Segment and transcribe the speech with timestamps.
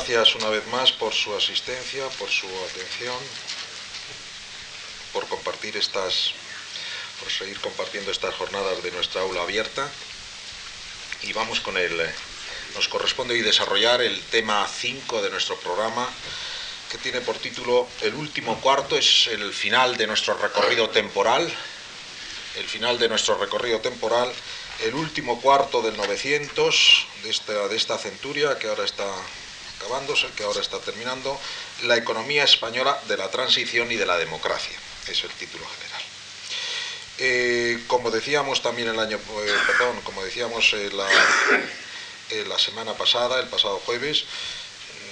[0.00, 3.18] gracias una vez más por su asistencia, por su atención,
[5.12, 6.32] por compartir estas,
[7.20, 9.86] por seguir compartiendo estas jornadas de nuestra aula abierta.
[11.24, 12.00] Y vamos con el,
[12.74, 16.08] nos corresponde hoy desarrollar el tema 5 de nuestro programa,
[16.90, 21.52] que tiene por título El último cuarto, es el final de nuestro recorrido temporal,
[22.56, 24.32] el final de nuestro recorrido temporal,
[24.80, 29.04] el último cuarto del 900 de esta, de esta centuria que ahora está
[29.80, 31.38] acabándose, que ahora está terminando,
[31.84, 34.76] la economía española de la transición y de la democracia.
[35.08, 36.02] Es el título general.
[37.18, 41.08] Eh, como decíamos también el año, eh, perdón, como decíamos eh, la,
[42.46, 44.24] la semana pasada, el pasado jueves,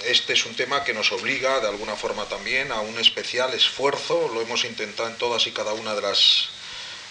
[0.05, 4.29] este es un tema que nos obliga de alguna forma también a un especial esfuerzo,
[4.33, 6.49] lo hemos intentado en todas y cada una de las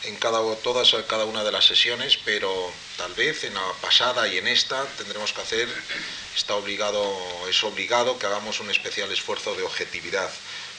[0.04, 4.38] en cada, todas cada una de las sesiones, pero tal vez en la pasada y
[4.38, 5.68] en esta tendremos que hacer,
[6.36, 7.02] está obligado,
[7.48, 10.30] es obligado que hagamos un especial esfuerzo de objetividad.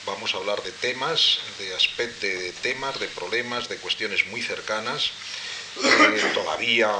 [0.06, 5.10] Vamos a hablar de temas, de, aspectos, de temas, de problemas, de cuestiones muy cercanas,
[5.82, 6.90] eh, todavía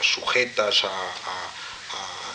[0.00, 1.54] sujetas a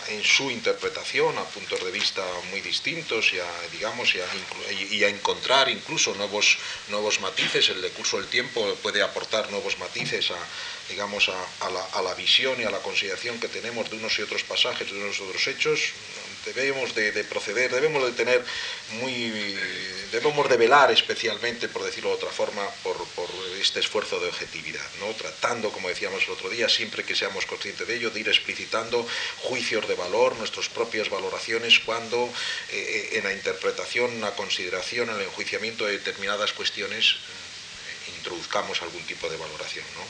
[0.09, 5.69] en su interpretación a puntos de vista muy distintos y a, digamos, y a, encontrar
[5.69, 6.57] incluso nuevos,
[6.89, 7.69] nuevos matices.
[7.69, 10.37] El decurso del tiempo puede aportar nuevos matices a,
[10.89, 14.23] digamos, a, la, a la visión y a la consideración que tenemos de unos y
[14.23, 15.93] otros pasajes, de unos y otros hechos
[16.45, 18.43] debemos de, proceder, debemos de tener
[19.01, 19.57] muy,
[20.11, 22.97] debemos de velar especialmente, por decirlo de otra forma, por,
[23.59, 25.13] este esfuerzo de objetividad, ¿no?
[25.13, 29.05] tratando, como decíamos el otro día, siempre que seamos conscientes de ello, de ir explicitando
[29.39, 32.29] juicios de valor, nuestras propias valoraciones, cuando
[32.71, 37.17] eh, en la interpretación, la consideración, en el enjuiciamiento de determinadas cuestiones
[38.17, 39.85] introduzcamos algún tipo de valoración.
[39.95, 40.03] ¿no?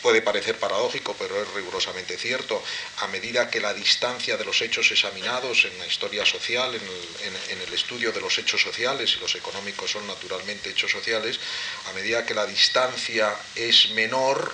[0.00, 2.62] puede parecer paradójico, pero es rigurosamente cierto.
[2.98, 7.72] A medida que la distancia de los hechos examinados en la historia social, en el,
[7.72, 11.38] estudio de los hechos sociales, y los económicos son naturalmente hechos sociales,
[11.88, 14.52] a medida que la distancia es menor,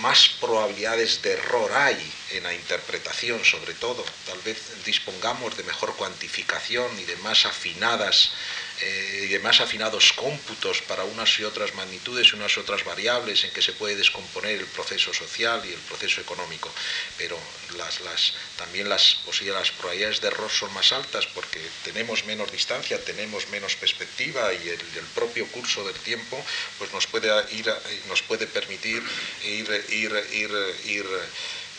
[0.00, 4.04] más probabilidades de error hay en la interpretación, sobre todo.
[4.26, 8.32] Tal vez dispongamos de mejor cuantificación y de más afinadas
[8.82, 12.84] eh, y de más afinados cómputos para unas y otras magnitudes y unas y otras
[12.84, 16.70] variables en que se puede descomponer el proceso social y el proceso económico.
[17.16, 17.38] Pero
[17.76, 23.02] las, las, también las, las probabilidades de error son más altas porque tenemos menos distancia,
[23.02, 26.44] tenemos menos perspectiva y el, propio curso del tiempo
[26.78, 27.72] pues nos puede, ir,
[28.08, 29.02] nos puede permitir
[29.44, 30.50] ir, ir, ir,
[30.84, 31.06] ir,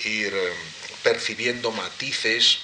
[0.06, 0.54] ir eh,
[1.04, 2.60] percibiendo matices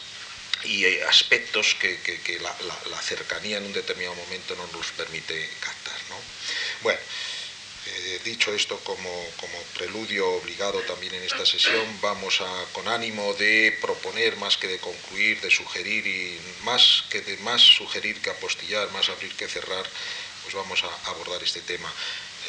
[0.65, 5.99] y aspectos que, la, cercanía en un determinado momento no nos permite captar.
[6.09, 6.15] ¿no?
[6.81, 6.99] Bueno,
[7.85, 9.09] eh, dicho esto como,
[9.77, 14.79] preludio obligado también en esta sesión, vamos a, con ánimo de proponer más que de
[14.79, 19.85] concluir, de sugerir y más que de más sugerir que apostillar, más abrir que cerrar,
[20.43, 21.91] pues vamos a abordar este tema.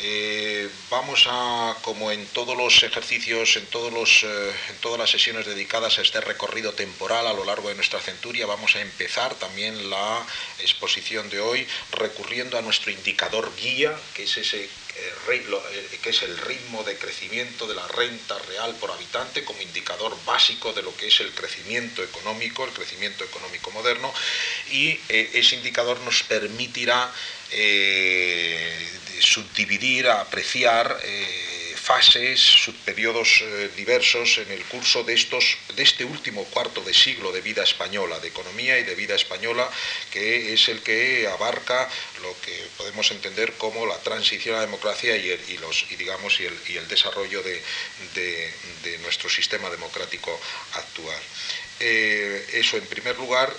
[0.02, 6.02] Eh, vamos a, como en todos los ejercicios, eh, en todas las sesiones dedicadas a
[6.02, 10.26] este recorrido temporal a lo largo de nuestra centuria, vamos a empezar también la
[10.58, 16.36] exposición de hoy recurriendo a nuestro indicador guía, que es ese eh, que es el
[16.38, 21.08] ritmo de crecimiento de la renta real por habitante como indicador básico de lo que
[21.08, 24.12] es el crecimiento económico, el crecimiento económico moderno,
[24.70, 27.12] y ese indicador nos permitirá
[29.20, 31.54] subdividir, apreciar eh,
[31.84, 37.30] fases, subperiodos eh, diversos en el curso de, estos, de este último cuarto de siglo
[37.30, 39.68] de vida española, de economía y de vida española,
[40.10, 41.86] que es el que abarca
[42.22, 46.40] lo que podemos entender como la transición a la democracia y el, los, y digamos,
[46.40, 47.60] y el, y el desarrollo de,
[49.02, 50.40] nuestro sistema democrático
[50.72, 51.20] actual.
[51.80, 53.52] Eh, eso en primer lugar,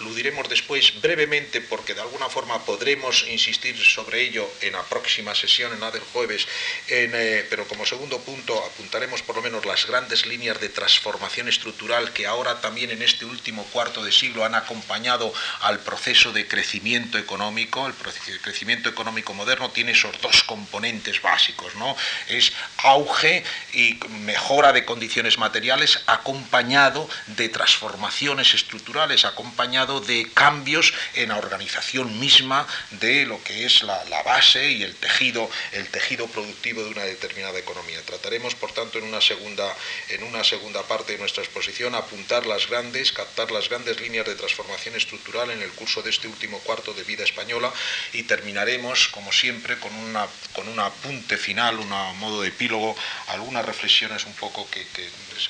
[0.00, 5.72] aludiremos después brevemente porque de alguna forma podremos insistir sobre ello en la próxima sesión,
[5.72, 6.46] en la del jueves,
[6.88, 12.12] eh, pero como segundo punto apuntaremos por lo menos las grandes líneas de transformación estructural
[12.12, 17.18] que ahora también en este último cuarto de siglo han acompañado al proceso de crecimiento
[17.18, 17.86] económico.
[17.86, 21.96] El crecimiento económico moderno tiene esos dos componentes básicos, ¿no?
[22.28, 23.44] Es auge
[23.74, 32.20] y mejora de condiciones materiales acompañado de transformaciones estructurales, acompañado de cambios en la organización
[32.20, 37.02] misma de lo que es la, base y el tejido, el tejido productivo de una
[37.02, 38.00] determinada economía.
[38.02, 39.74] Trataremos, por tanto, en una segunda,
[40.10, 44.36] en una segunda parte de nuestra exposición apuntar las grandes, captar las grandes líneas de
[44.36, 47.72] transformación estructural en el curso de este último cuarto de vida española
[48.12, 51.88] y terminaremos, como siempre, con, una, con un apunte final, un
[52.18, 52.94] modo de epílogo,
[53.28, 55.08] algunas reflexiones un poco que, que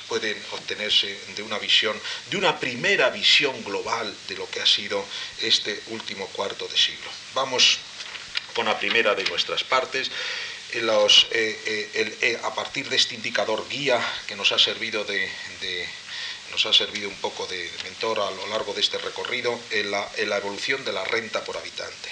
[0.09, 1.99] pueden obtenerse de una visión,
[2.31, 5.05] de una primera visión global de lo que ha sido
[5.41, 7.11] este último cuarto de siglo.
[7.35, 7.79] Vamos
[8.55, 10.11] con la primera de nuestras partes.
[10.83, 11.27] Los,
[12.45, 15.29] a partir de este indicador guía que nos ha servido de
[16.51, 20.09] nos ha servido un poco de mentor a lo largo de este recorrido en la,
[20.17, 22.09] evolución de la renta por habitante.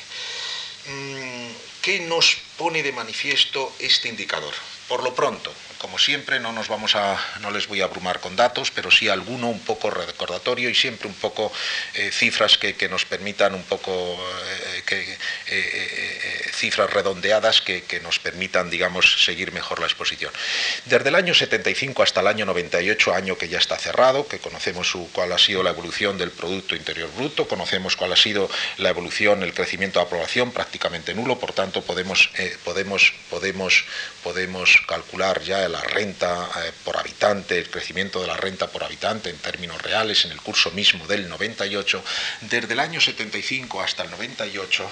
[0.86, 1.50] Mm,
[1.82, 4.52] ¿Qué nos pone de manifiesto este indicador?
[4.88, 6.52] Por lo pronto, como siempre, no
[7.52, 11.14] les voy a abrumar con datos, pero sí alguno un poco recordatorio y siempre un
[11.14, 11.52] poco
[11.94, 14.18] eh, cifras que, nos permitan un poco
[14.90, 20.32] eh, eh, cifras redondeadas que, nos permitan, digamos, seguir mejor la exposición.
[20.86, 24.96] Desde el año 75 hasta el año 98, año que ya está cerrado, que conocemos
[25.12, 29.42] cuál ha sido la evolución del Producto Interior Bruto, conocemos cuál ha sido la evolución,
[29.42, 32.30] el crecimiento de la población, prácticamente nulo, por tanto podemos,
[32.64, 33.84] podemos, podemos,
[34.22, 39.30] podemos calcular ya la renta eh, por habitante, el crecimiento de la renta por habitante
[39.30, 42.02] en términos reales en el curso mismo del 98,
[42.42, 44.88] desde el año 75 hasta el 98,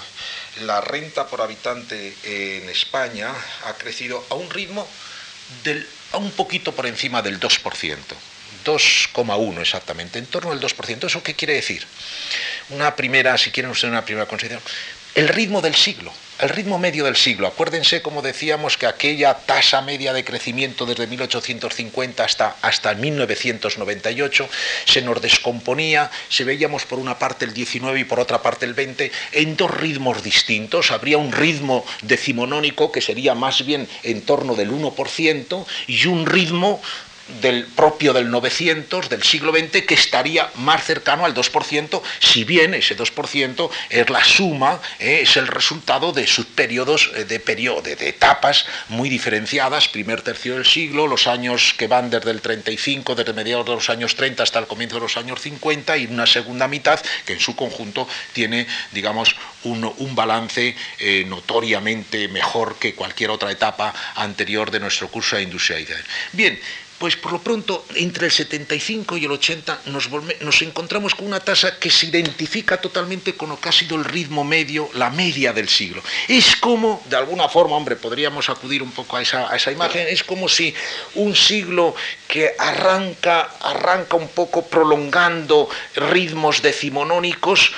[0.63, 3.33] la renta por habitante en España
[3.65, 4.89] ha crecido a un ritmo
[6.13, 7.97] a un poquito por encima del 2%.
[8.65, 11.07] 2,1 exactamente, en torno al 2%.
[11.07, 11.87] ¿Eso qué quiere decir?
[12.71, 14.69] Una primera, si quieren usted una primera consideración,
[15.17, 17.47] el ritmo del siglo, el ritmo medio del siglo.
[17.47, 24.47] Acuérdense, como decíamos, que aquella tasa media de crecimiento desde 1850 hasta, hasta 1998
[24.85, 28.75] se nos descomponía, se veíamos por una parte el 19 y por otra parte el
[28.75, 30.91] 20 en dos ritmos distintos.
[30.91, 36.83] Habría un ritmo decimonónico que sería más bien en torno del 1% y un ritmo
[37.41, 42.75] del propio del 900, del siglo XX, que estaría más cercano al 2%, si bien
[42.75, 47.83] ese 2% es la suma, eh, es el resultado de sus periodos, eh, de, periodo,
[47.83, 53.15] de, etapas muy diferenciadas, primer tercio del siglo, los años que van desde el 35,
[53.15, 56.27] desde mediados de los años 30 hasta el comienzo de los años 50, y una
[56.27, 59.35] segunda mitad que en su conjunto tiene, digamos,
[59.65, 66.07] un, balance eh, notoriamente mejor que cualquier otra etapa anterior de nuestro curso de industrialización.
[66.33, 66.59] Bien,
[66.99, 71.79] pues por lo pronto, entre el 75 y el 80 nos, encontramos con una tasa
[71.79, 75.69] que se identifica totalmente con lo que ha sido el ritmo medio, la media del
[75.69, 76.03] siglo.
[76.27, 80.07] Es como, de alguna forma, hombre, podríamos acudir un poco a esa, a esa imagen,
[80.09, 80.75] es como si
[81.15, 81.95] un siglo
[82.29, 87.73] que arranca, arranca un poco prolongando ritmos decimonónicos,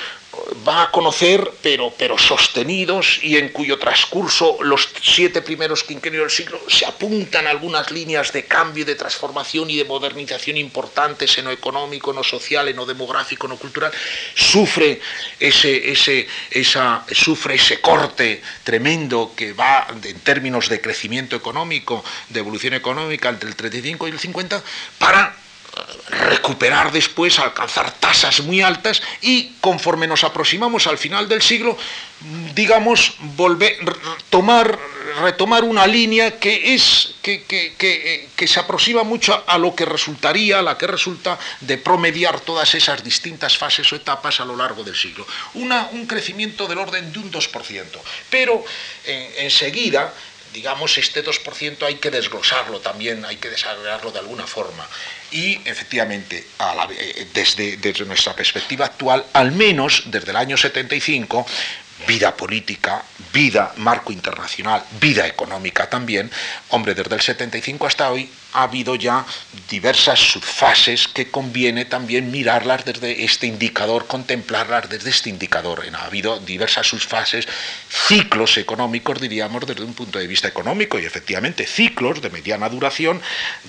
[0.66, 6.30] va a conocer, pero, pero sostenidos, y en cuyo transcurso los siete primeros quinquenios del
[6.30, 11.50] siglo se apuntan algunas líneas de cambio, de transformación y de modernización importantes en lo
[11.50, 13.92] económico, en lo social, en lo demográfico, en lo cultural,
[14.34, 15.00] sufre
[15.40, 22.40] ese, ese, esa, sufre ese corte tremendo que va en términos de crecimiento económico, de
[22.40, 24.62] evolución económica entre el 35 y el 50,
[24.98, 25.47] para
[26.08, 31.76] recuperar después, alcanzar tasas muy altas y conforme nos aproximamos al final del siglo,
[32.54, 33.76] digamos, volver,
[34.30, 34.78] tomar,
[35.20, 40.62] retomar una línea que, es, que, que, se aproxima mucho a lo que resultaría, a
[40.62, 44.96] la que resulta de promediar todas esas distintas fases o etapas a lo largo del
[44.96, 45.26] siglo.
[45.54, 47.84] Una, un crecimiento del orden de un 2%,
[48.30, 48.64] pero
[49.04, 50.12] eh, enseguida
[50.52, 54.88] digamos, este 2% hay que desglosarlo también, hay que desagregarlo de alguna forma.
[55.30, 61.46] Y efectivamente, eh, desde, desde nuestra perspectiva actual, al menos desde el año 75,
[62.06, 66.30] vida política, vida marco internacional, vida económica también,
[66.70, 69.26] hombre, desde el 75 hasta hoy ha habido ya
[69.68, 75.82] diversas subfases que conviene también mirarlas desde este indicador, contemplarlas desde este indicador.
[75.94, 77.46] Ha habido diversas subfases,
[77.88, 83.20] ciclos económicos, diríamos, desde un punto de vista económico, y efectivamente ciclos de mediana duración,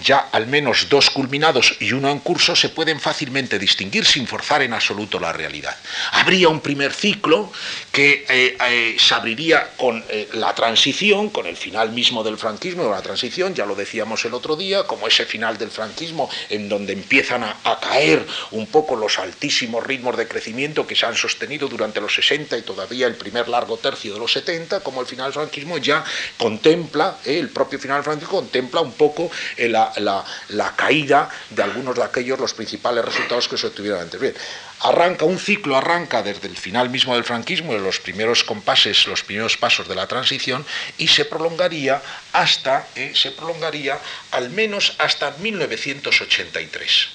[0.04, 4.62] ya al menos dos culminados y uno en curso, se pueden fácilmente distinguir sin forzar
[4.62, 5.76] en absoluto la realidad.
[6.14, 7.52] Habría un primer ciclo
[7.92, 12.90] que eh, eh, se abriría con eh, la transición, con el final mismo del franquismo,
[12.90, 16.94] la transición, ya lo decíamos el otro día, como ese final del franquismo, en donde
[16.94, 22.02] empiezan a, caer un poco los altísimos ritmos de crecimiento que se han sostenido durante
[22.02, 25.34] los 60 y todavía el primer largo tercio de los 70, como el final del
[25.34, 26.04] franquismo ya
[26.38, 31.96] contempla, eh, el propio final del franquismo contempla un poco eh, la, caída de algunos
[31.96, 34.36] de aquellos, los principales resultados que se obtuvieron antes.
[34.82, 39.24] Arranca, un ciclo arranca desde el final mismo del franquismo, de los primeros compases, los
[39.24, 40.66] primeros pasos de la transición,
[40.98, 44.00] y se prolongaría hasta, eh, se prolongaría
[44.32, 44.59] al menos
[44.98, 47.08] hasta 1983.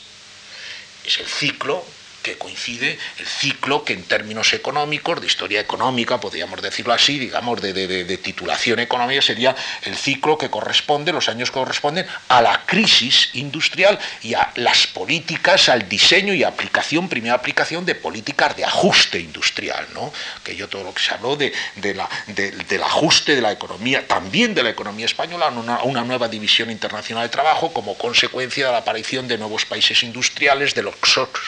[1.04, 1.84] Es el ciclo
[2.24, 7.60] que coincide el ciclo que en términos económicos, de historia económica, podríamos decirlo así, digamos,
[7.60, 13.28] de, titulación económica, sería el ciclo que corresponde, los años que corresponden a la crisis
[13.34, 19.20] industrial y a las políticas, al diseño y aplicación, primera aplicación de políticas de ajuste
[19.20, 20.10] industrial, ¿no?
[20.42, 21.52] que yo todo lo que se habló de,
[21.94, 26.70] la, del ajuste de la economía, también de la economía española, a una, nueva división
[26.70, 30.94] internacional de trabajo como consecuencia de la aparición de nuevos países industriales, de los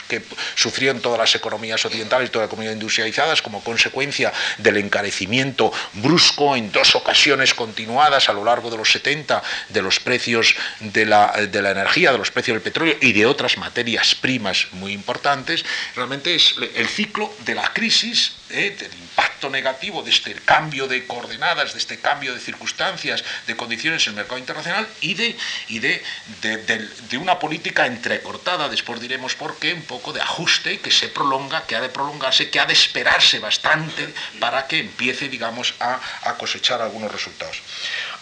[0.07, 0.21] que
[0.67, 6.55] sufrieron todas las economías occidentales y todas las economías industrializadas como consecuencia del encarecimiento brusco
[6.57, 11.31] en dos ocasiones continuadas a lo largo de los 70 de los precios de la,
[11.49, 15.63] de la energía, de los precios del petróleo y de otras materias primas muy importantes,
[15.95, 18.75] realmente es el ciclo de la crisis ¿eh?
[18.77, 24.05] del impacto negativo de este cambio de coordenadas, de este cambio de circunstancias, de condiciones
[24.07, 25.35] en el mercado internacional y de,
[25.69, 26.03] y de,
[26.41, 31.65] de, una política entrecortada, después diremos por qué, un poco de ajuste que se prolonga,
[31.65, 36.33] que ha de prolongarse, que ha de esperarse bastante para que empiece, digamos, a, a
[36.35, 37.61] cosechar algunos resultados.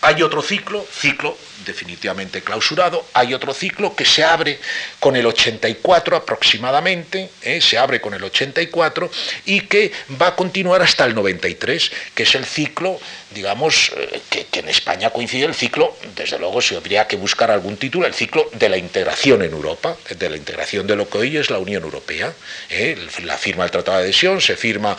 [0.06, 1.36] Hay otro ciclo, ciclo
[1.66, 4.60] definitivamente clausurado, hay otro ciclo que se abre
[5.00, 7.60] con el 84 aproximadamente, ¿eh?
[7.60, 9.10] se abre con el 84
[9.46, 13.00] y que va a continuar hasta el 93, que es el ciclo,
[13.32, 17.76] digamos, eh, que, en España coincide el ciclo, desde luego si habría que buscar algún
[17.76, 21.36] título, el ciclo de la integración en Europa, de la integración de lo que hoy
[21.36, 22.34] es la Unión Europea.
[22.70, 22.98] ¿eh?
[23.24, 24.96] La firma del Tratado de Adhesión, se firma,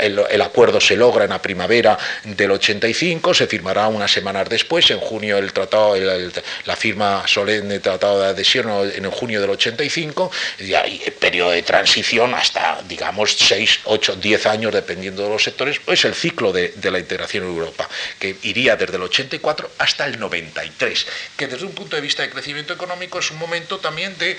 [0.00, 4.90] el, el acuerdo se logra en la primavera del 85, se firmará una semana después,
[4.90, 10.74] en junio el tratado, la firma solemne Tratado de Adhesión en junio del 85, y
[10.74, 16.04] hay periodo de transición hasta, digamos, 6, 8, 10 años, dependiendo de los sectores, es
[16.04, 17.88] el ciclo de, la integración en Europa,
[18.18, 22.30] que iría desde el 84 hasta el 93, que desde un punto de vista de
[22.30, 24.36] crecimiento económico es un momento también de,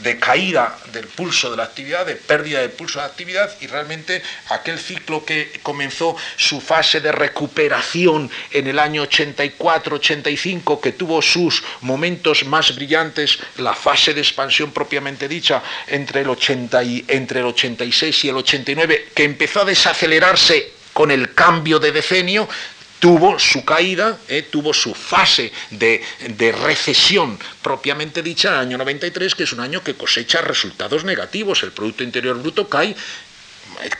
[0.00, 3.66] de caída del pulso de la actividad, de pérdida del pulso de la actividad, y
[3.66, 11.22] realmente aquel ciclo que comenzó su fase de recuperación en el año 84-85, que tuvo
[11.22, 17.40] sus momentos más brillantes, la fase de expansión propiamente dicha, entre el, 80 y, entre
[17.40, 22.48] el 86 y el 89, que empezó a desacelerarse con el cambio de decenio,
[22.98, 29.44] tuvo su caída, eh, tuvo su fase de, de, recesión propiamente dicha año 93, que
[29.44, 31.62] es un año que cosecha resultados negativos.
[31.62, 32.94] El Producto Interior Bruto cae,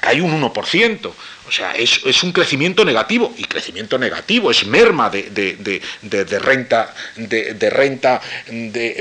[0.00, 1.12] cae un 1%.
[1.48, 5.80] O sea, es, un crecimiento negativo, y crecimiento negativo es merma de,
[6.40, 8.20] renta, de, renta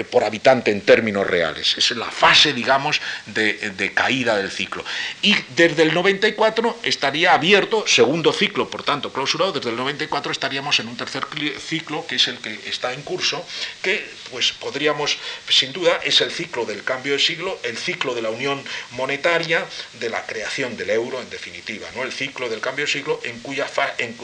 [0.09, 1.77] por habitante en términos reales.
[1.77, 4.85] Es la fase, digamos, de, caída del ciclo.
[5.21, 10.79] Y desde el 94 estaría abierto, segundo ciclo, por tanto, clausurado, desde el 94 estaríamos
[10.79, 11.25] en un tercer
[11.59, 13.45] ciclo, que es el que está en curso,
[13.81, 15.17] que pues podríamos,
[15.49, 19.65] sin duda, es el ciclo del cambio de siglo, el ciclo de la unión monetaria,
[19.99, 22.03] de la creación del euro, en definitiva, ¿no?
[22.03, 23.65] El ciclo del cambio de siglo en, cuya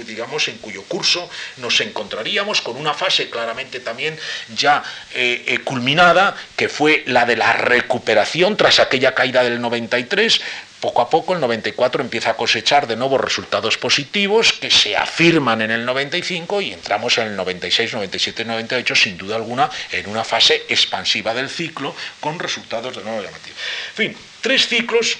[0.05, 1.27] digamos, en cuyo curso
[1.57, 4.17] nos encontraríamos con una fase claramente también
[4.55, 10.41] ya eh, eh, culminada, que fue la de la recuperación tras aquella caída del 93,
[10.83, 15.61] poco a poco el 94 empieza a cosechar de nuevo resultados positivos que se afirman
[15.61, 20.25] en el 95 y entramos en el 96, 97, 98 sin duda alguna en una
[20.25, 23.57] fase expansiva del ciclo con resultados de nuevo llamativos.
[23.91, 25.19] En fin, tres ciclos,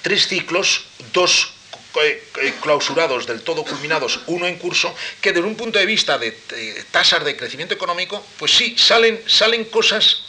[0.00, 1.57] tres ciclos, dos
[2.60, 6.32] clausurados, del todo culminados, uno en curso, que desde un punto de vista de,
[6.90, 10.22] tasas de crecimiento económico, pues sí, salen, salen cosas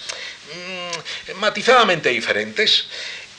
[0.56, 2.88] mm, matizadamente diferentes.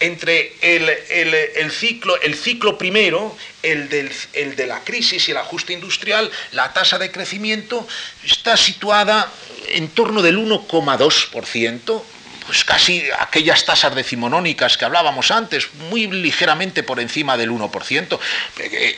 [0.02, 5.74] Entre el, ciclo, el ciclo primero, el, del, el de la crisis y el ajuste
[5.74, 7.86] industrial, la tasa de crecimiento
[8.24, 9.30] está situada
[9.68, 12.02] en torno del 1,2%,
[12.50, 18.19] pues casi aquellas tasas decimonónicas que hablábamos antes, muy ligeramente por encima del 1%,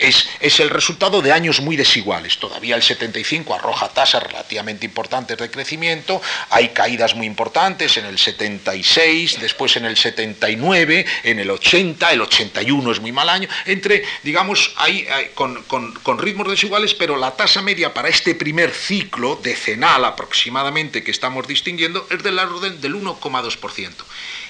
[0.00, 2.38] es, es, el resultado de años muy desiguales.
[2.38, 8.18] Todavía el 75 arroja tasas relativamente importantes de crecimiento, hay caídas muy importantes en el
[8.18, 14.02] 76, después en el 79, en el 80, el 81 es muy mal año, entre,
[14.22, 20.06] digamos, hay, con, con ritmos desiguales, pero la tasa media para este primer ciclo decenal
[20.06, 23.41] aproximadamente que estamos distinguiendo es del orden del 1,2%.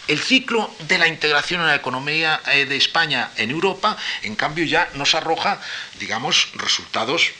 [0.09, 4.65] El ciclo de la integración en la economía eh, de España en Europa, en cambio,
[4.65, 5.61] ya nos arroja,
[5.99, 7.33] digamos, resultados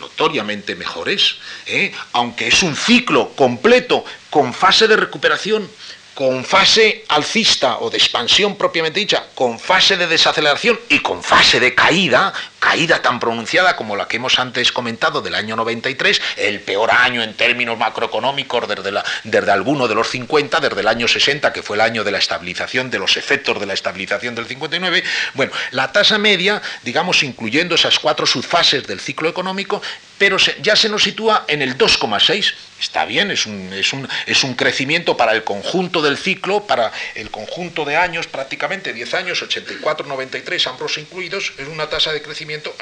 [0.00, 1.36] notoriamente mejores,
[1.66, 1.92] ¿eh?
[2.12, 5.70] aunque es un ciclo completo con fase de recuperación,
[6.14, 11.60] con fase alcista o de expansión propiamente dicha, con fase de desaceleración y con fase
[11.60, 16.60] de caída, caída tan pronunciada como la que hemos antes comentado del año 93, el
[16.60, 21.52] peor año en términos macroeconómicos desde, desde alguno de los 50, desde el año 60,
[21.52, 25.04] que fue el año de la estabilización, de los efectos de la estabilización del 59,
[25.34, 29.82] bueno, la tasa media, digamos, incluyendo esas cuatro subfases del ciclo económico,
[30.18, 32.54] pero ya se nos sitúa en el 2,6.
[32.80, 36.92] Está bien, es un, es, un, es un, crecimiento para el conjunto del ciclo, para
[37.14, 42.22] el conjunto de años, prácticamente 10 años, 84, 93, ambos incluidos, es una tasa de
[42.22, 42.74] crecimiento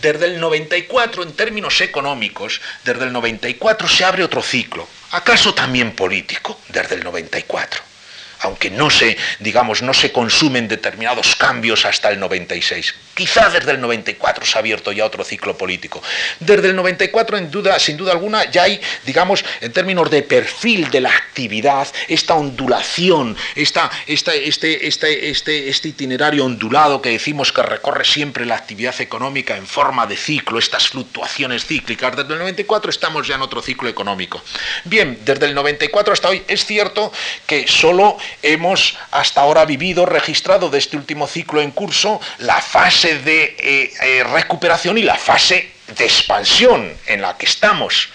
[0.00, 5.94] Desde el 94, en términos económicos, desde el 94 se abre otro ciclo, acaso también
[5.94, 7.95] político, desde el 94
[8.40, 12.94] aunque no se, digamos, no se consumen determinados cambios hasta el 96.
[13.14, 16.02] Quizá desde el 94 se ha abierto ya otro ciclo político.
[16.40, 20.90] Desde el 94, en duda, sin duda alguna, ya hay, digamos, en términos de perfil
[20.90, 24.88] de la actividad, esta ondulación, esta, este, este,
[25.30, 30.16] este, este itinerario ondulado que decimos que recorre siempre la actividad económica en forma de
[30.16, 32.16] ciclo, estas fluctuaciones cíclicas.
[32.16, 34.42] Desde el 94 estamos ya en otro ciclo económico.
[34.84, 37.12] Bien, desde el 94 hasta hoy es cierto
[37.46, 43.18] que solo hemos hasta ahora vivido, registrado de este último ciclo en curso, la fase
[43.20, 48.08] de eh, eh, recuperación y la fase de expansión en la que estamos.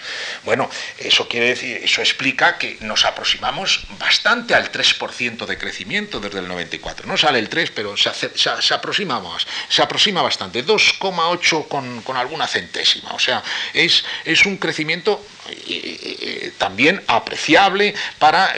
[0.44, 6.40] Bueno, eso quiere decir, eso explica que nos aproximamos bastante al 3% de crecimiento desde
[6.40, 7.06] el 94.
[7.06, 9.22] No sale el 3, pero se, se, aproxima
[9.68, 13.12] se aproxima bastante, 2,8 con, con, alguna centésima.
[13.14, 13.42] O sea,
[13.72, 18.54] es, es un crecimiento eh, también apreciable para,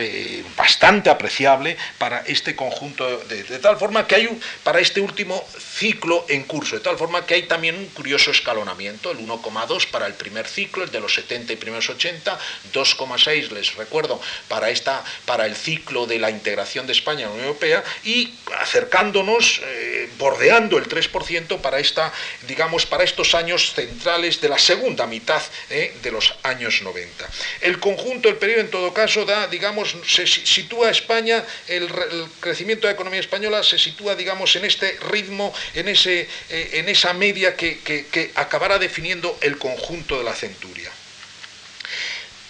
[0.57, 5.43] bastante apreciable para este conjunto, de, de, tal forma que hay un, para este último
[5.59, 10.07] ciclo en curso, de tal forma que hay también un curioso escalonamiento, el 1,2 para
[10.07, 12.39] el primer ciclo, el de los 70 y primeros 80,
[12.73, 17.33] 2,6 les recuerdo para esta para el ciclo de la integración de España en la
[17.33, 22.13] Unión Europea y acercándonos eh, bordeando el 3% para esta
[22.47, 27.29] digamos para estos años centrales de la segunda mitad eh, de los años 90.
[27.61, 32.87] El conjunto del periodo en todo caso da digamos se sitúa España el, el crecimiento
[32.87, 37.13] de la economía española se sitúa digamos en este ritmo en, ese, eh, en esa
[37.13, 40.91] media que, acabará definiendo el conjunto de la centuria.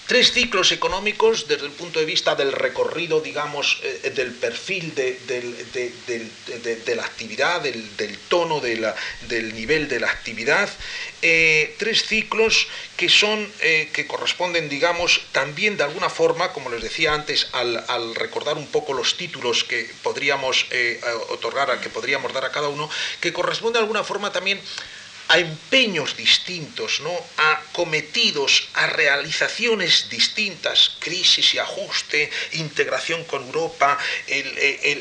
[0.07, 5.17] Tres ciclos económicos desde el punto de vista del recorrido, digamos, eh, del perfil de,
[6.95, 10.69] la actividad, del, tono del nivel de la actividad.
[11.23, 12.67] Eh, tres ciclos
[12.99, 18.59] que son, que corresponden, digamos, también de alguna forma, como les decía antes, al, recordar
[18.59, 20.67] un poco los títulos que podríamos
[21.31, 22.91] otorgar, que podríamos dar a cada uno,
[23.23, 24.61] que corresponde de alguna forma también
[25.29, 27.13] a empeños distintos, ¿no?
[27.39, 33.99] a cometidos, a realizaciones distintas, crisis y ajuste, integración con Europa,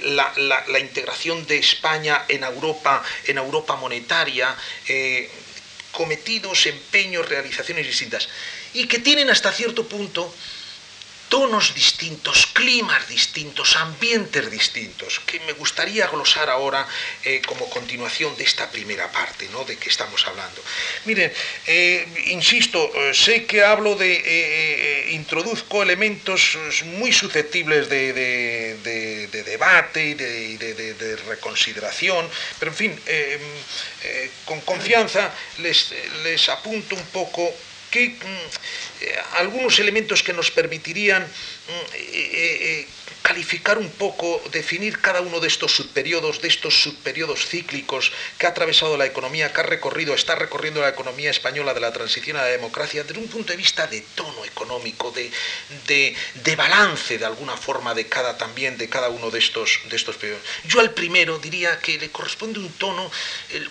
[0.05, 4.55] la, integración de España en Europa, en Europa monetaria,
[4.88, 5.29] eh,
[5.91, 8.27] cometidos, empeños, realizaciones distintas,
[8.73, 10.33] y que tienen hasta cierto punto
[11.29, 16.88] tonos distintos, climas distintos, ambientes distintos, que me gustaría glosar ahora
[17.23, 19.63] eh, como continuación de esta primera parte, ¿no?
[19.63, 20.62] De que estamos hablando.
[21.05, 21.33] Miren,
[21.65, 31.17] eh, insisto, eh, sé que hablo de, introduzco elementos muy susceptibles de, debate y de,
[31.27, 32.99] reconsideración, pero en fin,
[34.45, 37.53] con confianza les, les apunto un poco
[37.93, 42.88] que mm, eh, algunos elementos que nos permitirían mm, eh, eh,
[43.23, 48.49] calificar un poco, definir cada uno de estos subperiodos, de estos subperiodos cíclicos que ha
[48.49, 52.41] atravesado la economía, que ha recorrido, está recorriendo la economía española de la transición a
[52.41, 55.31] la democracia, desde un punto de vista de tono económico, de,
[55.88, 60.17] de, balance de alguna forma de cada también, de cada uno de estos, de estos
[60.17, 60.43] periodos.
[60.65, 63.09] Yo al primero diría que le corresponde un tono,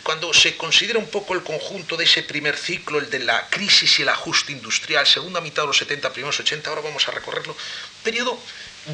[0.02, 3.98] cuando se considera un poco el conjunto de ese primer ciclo, el de la crisis
[3.98, 7.54] y el ajuste industrial, segunda mitad de los 70, primeros 80, ahora vamos a recorrerlo,
[8.02, 8.38] periodo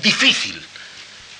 [0.03, 0.61] difícil,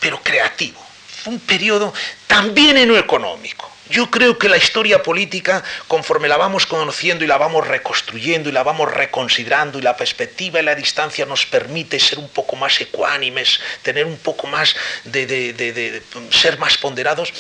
[0.01, 0.85] pero creativo.
[1.27, 1.93] Un periodo
[2.27, 3.71] también en lo económico.
[3.91, 8.53] Yo creo que la historia política, conforme la vamos conociendo y la vamos reconstruyendo y
[8.53, 12.79] la vamos reconsiderando y la perspectiva y la distancia nos permite ser un poco más
[12.81, 17.33] ecuánimes, tener un poco más de, de ser más ponderados,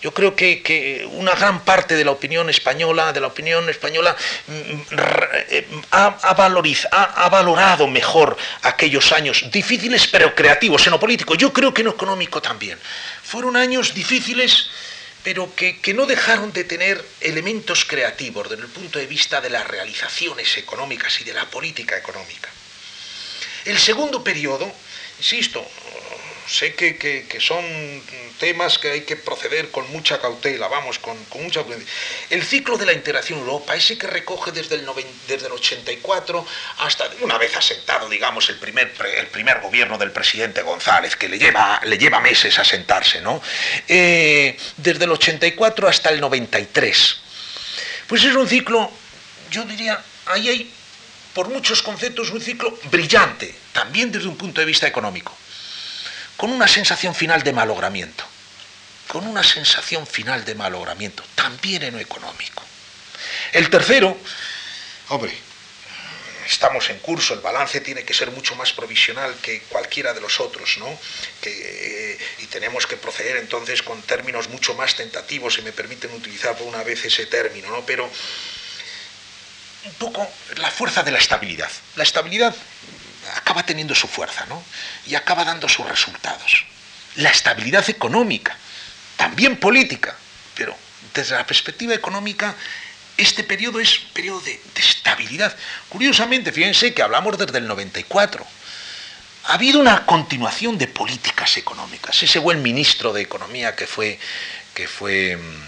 [0.00, 4.94] yo creo que, una gran parte de la opinión española, de la opinión española, mm,
[5.50, 11.34] eh, ha, valorado mejor aquellos años difíciles pero creativos en lo político.
[11.34, 12.78] Yo creo que en lo económico también.
[13.22, 14.70] Fueron años difíciles
[15.24, 19.50] pero que, que, no dejaron de tener elementos creativos desde el punto de vista de
[19.50, 22.48] las realizaciones económicas y de la política económica.
[23.64, 24.72] El segundo periodo,
[25.18, 25.68] insisto,
[26.48, 27.64] sé que, son
[28.38, 31.62] temas que hay que proceder con mucha cautela, vamos, con, mucha
[32.30, 34.86] El ciclo de la integración Europa, ese que recoge desde el,
[35.26, 36.46] desde el 84
[36.78, 41.38] hasta una vez asentado, digamos, el primer, el primer gobierno del presidente González, que le
[41.38, 43.42] lleva, le lleva meses a sentarse, ¿no?
[43.86, 47.20] Eh, desde el 84 hasta el 93.
[48.06, 48.90] Pues es un ciclo,
[49.50, 50.72] yo diría, ahí hay
[51.34, 55.36] por muchos conceptos un ciclo brillante, también desde un punto de vista económico,
[56.38, 58.24] con una sensación final de malogramiento,
[59.08, 62.62] con una sensación final de malogramiento, también en lo económico.
[63.52, 64.16] El tercero,
[65.08, 65.36] hombre,
[66.48, 70.38] estamos en curso, el balance tiene que ser mucho más provisional que cualquiera de los
[70.38, 70.86] otros, ¿no?
[71.42, 76.56] Eh, y tenemos que proceder entonces con términos mucho más tentativos, si me permiten utilizar
[76.56, 77.84] por una vez ese término, ¿no?
[77.84, 78.08] Pero
[79.84, 81.70] un poco la fuerza de la estabilidad.
[81.96, 82.54] La estabilidad
[83.36, 84.62] acaba teniendo su fuerza, ¿no?
[85.06, 86.64] Y acaba dando sus resultados.
[87.16, 88.56] La estabilidad económica,
[89.16, 90.16] también política,
[90.54, 90.76] pero
[91.14, 92.54] desde la perspectiva económica,
[93.16, 95.56] este periodo es periodo de, de estabilidad.
[95.88, 98.46] Curiosamente, fíjense que hablamos desde el 94.
[99.44, 102.22] Ha habido una continuación de políticas económicas.
[102.22, 104.18] Ese buen ministro de Economía que fue,
[104.74, 105.67] que fue mm,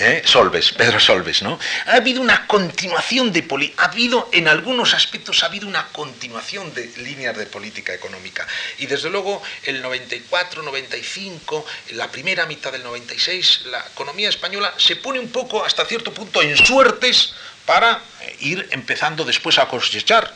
[0.00, 0.22] ¿Eh?
[0.24, 1.58] Solves, Pedro Solves, ¿no?
[1.86, 3.44] Ha habido una continuación de
[3.76, 8.46] ha habido en algunos aspectos ha habido una continuación de líneas de política económica
[8.78, 14.94] y desde luego el 94, 95, la primera mitad del 96 la economía española se
[14.94, 17.34] pone un poco hasta cierto punto en suertes
[17.66, 20.32] para eh, ir empezando después a cosechar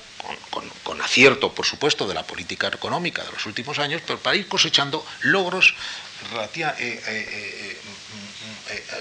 [0.50, 4.46] con, acierto, por supuesto, de la política económica de los últimos años, pero para ir
[4.46, 5.74] cosechando logros
[6.78, 7.02] eh,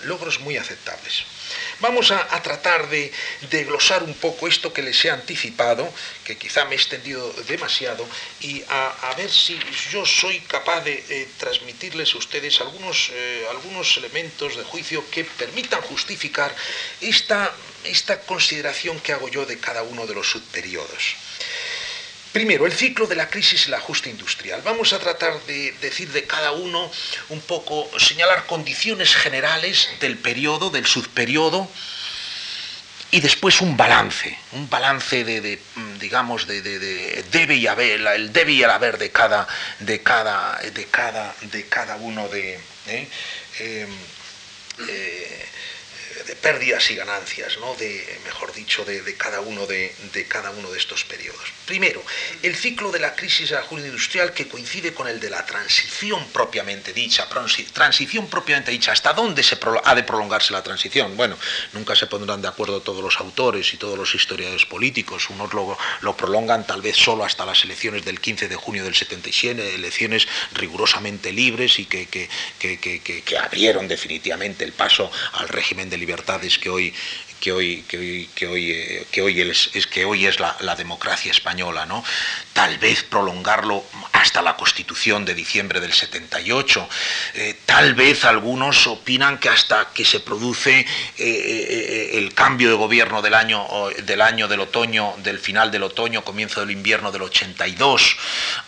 [0.03, 1.23] logros muy aceptables.
[1.79, 3.11] Vamos a, tratar de,
[3.65, 5.91] glosar un poco esto que les he anticipado,
[6.23, 8.07] que quizá me he extendido demasiado,
[8.39, 9.59] y a, ver si
[9.91, 15.23] yo soy capaz de eh, transmitirles a ustedes algunos, eh, algunos elementos de juicio que
[15.25, 16.55] permitan justificar
[17.01, 21.15] esta, esta consideración que hago yo de cada uno de los subperiodos.
[22.31, 24.61] Primero, el ciclo de la crisis y el ajuste industrial.
[24.63, 26.89] Vamos a tratar de decir de cada uno
[27.29, 31.69] un poco, señalar condiciones generales del periodo, del subperiodo,
[33.13, 35.59] y después un balance, un balance de,
[35.99, 36.61] digamos, de,
[37.29, 39.45] debe y haber, el debe y el haber de cada,
[39.79, 42.57] de cada, de cada, de cada uno de...
[42.87, 43.07] ¿eh?
[43.59, 43.87] Eh,
[44.87, 45.45] eh,
[46.35, 47.75] pérdidas y ganancias, ¿no?
[48.25, 49.93] mejor dicho, de, cada uno de,
[50.27, 51.41] cada uno de estos periodos.
[51.65, 52.03] Primero,
[52.43, 56.25] el ciclo de la crisis de la industrial que coincide con el de la transición
[56.31, 57.27] propiamente dicha.
[57.73, 58.91] Transición propiamente dicha.
[58.91, 59.43] ¿Hasta dónde
[59.83, 61.17] ha de prolongarse la transición?
[61.17, 61.37] Bueno,
[61.73, 65.29] nunca se pondrán de acuerdo todos los autores y todos los historiadores políticos.
[65.29, 68.95] Unos lo, lo prolongan tal vez solo hasta las elecciones del 15 de junio del
[68.95, 72.29] 77, elecciones rigurosamente libres y que
[73.41, 76.93] abrieron definitivamente el paso al régimen de libertad libertades que hoy
[77.41, 82.03] que hoy, que hoy, que hoy, eh, es, que hoy es la, democracia española, ¿no?
[82.53, 86.87] Tal vez prolongarlo hasta la Constitución de diciembre del 78.
[87.33, 90.85] Eh, tal vez algunos opinan que hasta que se produce
[91.17, 93.67] eh, el cambio de gobierno del año,
[94.03, 98.17] del año del otoño, del final del otoño, comienzo del invierno del 82.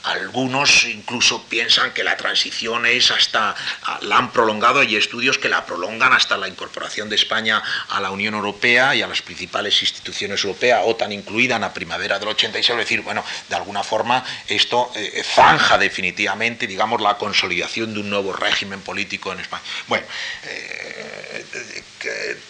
[0.04, 3.56] Algunos incluso piensan que la transición es hasta,
[4.02, 8.10] la han prolongado, hay estudios que la prolongan hasta la incorporación de España a la
[8.10, 12.70] Unión Europea y a las principales instituciones europeas, OTAN incluida en la primavera del 86,
[12.70, 18.10] es decir, bueno, de alguna forma esto eh, zanja definitivamente, digamos, la consolidación de un
[18.10, 19.64] nuevo régimen político en España.
[19.88, 20.06] Bueno,
[20.46, 21.84] eh,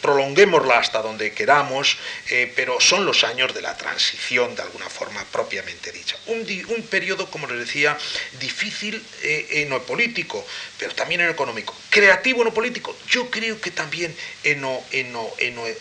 [0.01, 1.97] prolonguémosla hasta donde queramos,
[2.29, 6.17] eh, pero son los años de la transición, de alguna forma propiamente dicha.
[6.27, 6.39] Un,
[6.75, 7.97] un periodo, como les decía,
[8.39, 10.45] difícil en lo político,
[10.77, 11.75] pero también en lo económico.
[11.89, 15.13] Creativo en lo político, yo creo que también en lo, en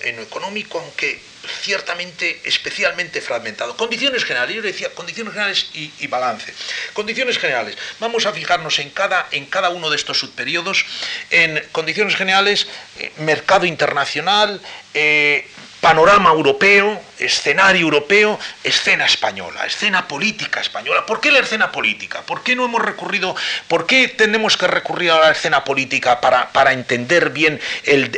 [0.02, 3.76] en económico, aunque ciertamente especialmente fragmentado.
[3.76, 6.52] Condiciones generales, yo decía condiciones generales y, balance.
[6.92, 7.76] Condiciones generales.
[8.00, 10.84] Vamos a fijarnos en cada, en cada uno de estos subperiodos.
[11.30, 12.66] En condiciones generales,
[12.98, 14.60] eh, mercado internacional,
[14.94, 15.46] eh,
[15.80, 21.06] panorama europeo, escenario europeo, escena española, escena política española.
[21.06, 22.22] ¿Por qué la escena política?
[22.22, 23.34] ¿Por qué no hemos recurrido,
[23.68, 28.10] por qué tenemos que recurrir a la escena política para, para entender bien el,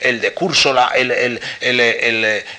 [0.00, 0.92] el, decurso, la,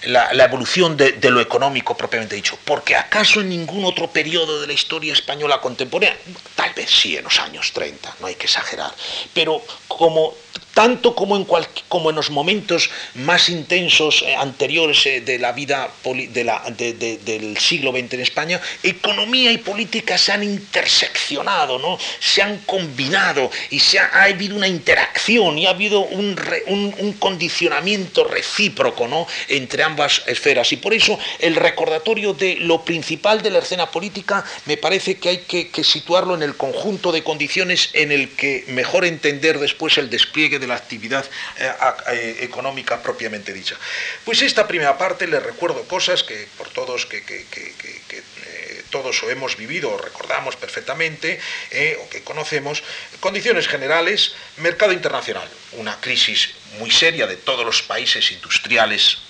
[0.03, 2.57] la evolución de, lo económico propiamente dicho?
[2.65, 6.17] Porque acaso en ningún otro periodo de la historia española contemporánea,
[6.55, 8.91] tal vez sí en los años 30, no hay que exagerar,
[9.33, 10.33] pero como
[10.73, 11.45] tanto como en,
[11.89, 18.13] como en los momentos más intensos eh, anteriores eh, de la vida del siglo XX
[18.13, 21.99] en España, economía y política se han interseccionado, ¿no?
[22.19, 26.35] se han combinado y se ha, habido una interacción y ha habido un,
[27.19, 29.27] condicionamiento recíproco ¿no?
[29.49, 30.71] entre ambas esferas.
[30.71, 35.29] Y por eso el recordatorio de lo principal de la escena política me parece que
[35.29, 40.09] hay que, situarlo en el conjunto de condiciones en el que mejor entender después el
[40.09, 41.25] despliegue de la actividad
[41.57, 41.71] eh,
[42.11, 43.75] eh, económica propiamente dicha.
[44.25, 49.55] Pues esta primera parte les recuerdo cosas que por todos que, eh, todos o hemos
[49.55, 51.39] vivido o recordamos perfectamente
[52.01, 52.81] o que conocemos,
[53.19, 59.28] condiciones generales, mercado internacional, una crisis muy seria de todos los países industriales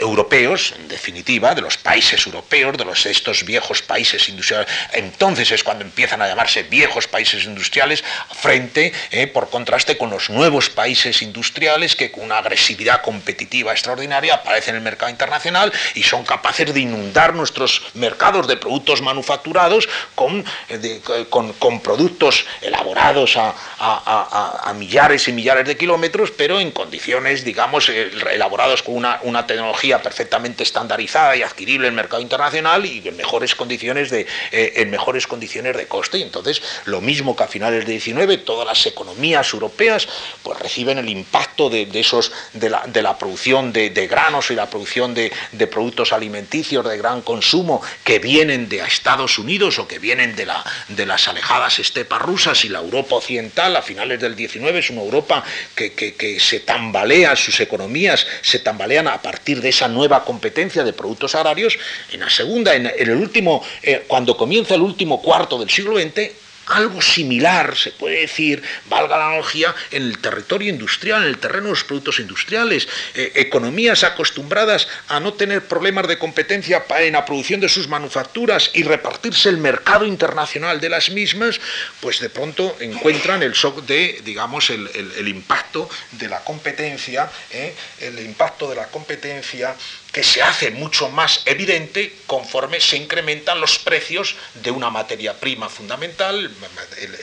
[0.00, 4.68] europeos, en definitiva, de los países europeos, de los, estos viejos países industriales.
[4.92, 10.30] Entonces es cuando empiezan a llamarse viejos países industriales, frente, eh, por contraste, con los
[10.30, 16.02] nuevos países industriales que con una agresividad competitiva extraordinaria aparecen en el mercado internacional y
[16.02, 23.54] son capaces de inundar nuestros mercados de productos manufacturados con, eh, con, productos elaborados a,
[23.78, 30.62] a, millares y millares de kilómetros, pero en condiciones, digamos, elaborados con una tecnología perfectamente
[30.62, 35.26] estandarizada y adquirible en el mercado internacional y en mejores condiciones de, eh, en mejores
[35.26, 36.18] condiciones de coste.
[36.18, 40.06] Y entonces, lo mismo que a finales del 19, todas las economías europeas
[40.44, 44.70] pues, reciben el impacto de, esos, de, la, de la producción de, granos y la
[44.70, 45.32] producción de,
[45.66, 50.64] productos alimenticios de gran consumo que vienen de Estados Unidos o que vienen de, la,
[50.88, 55.02] de las alejadas estepas rusas y la Europa occidental a finales del 19 es una
[55.02, 55.42] Europa
[55.74, 60.82] que, que se tambalea, sus economías se tambalean a partir partir de esa nueva competencia
[60.82, 61.78] de productos agrarios,
[62.10, 66.32] en la segunda, en, el último, eh, cuando comienza el último cuarto del siglo XX,
[66.68, 71.64] algo similar, se puede decir, valga la analogía, en el territorio industrial, en el terreno
[71.64, 72.88] de los productos industriales.
[73.14, 78.70] Eh, economías acostumbradas a no tener problemas de competencia en la producción de sus manufacturas
[78.74, 81.60] y repartirse el mercado internacional de las mismas,
[82.00, 88.18] pues de pronto encuentran el shock de, digamos, el, impacto de la competencia, eh, el
[88.20, 89.74] impacto de la competencia
[90.12, 95.68] que se hace mucho más evidente conforme se incrementan los precios de una materia prima
[95.68, 96.50] fundamental,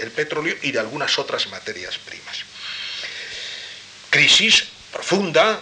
[0.02, 2.44] el, petróleo, y de algunas otras materias primas.
[4.10, 5.60] Crisis profunda,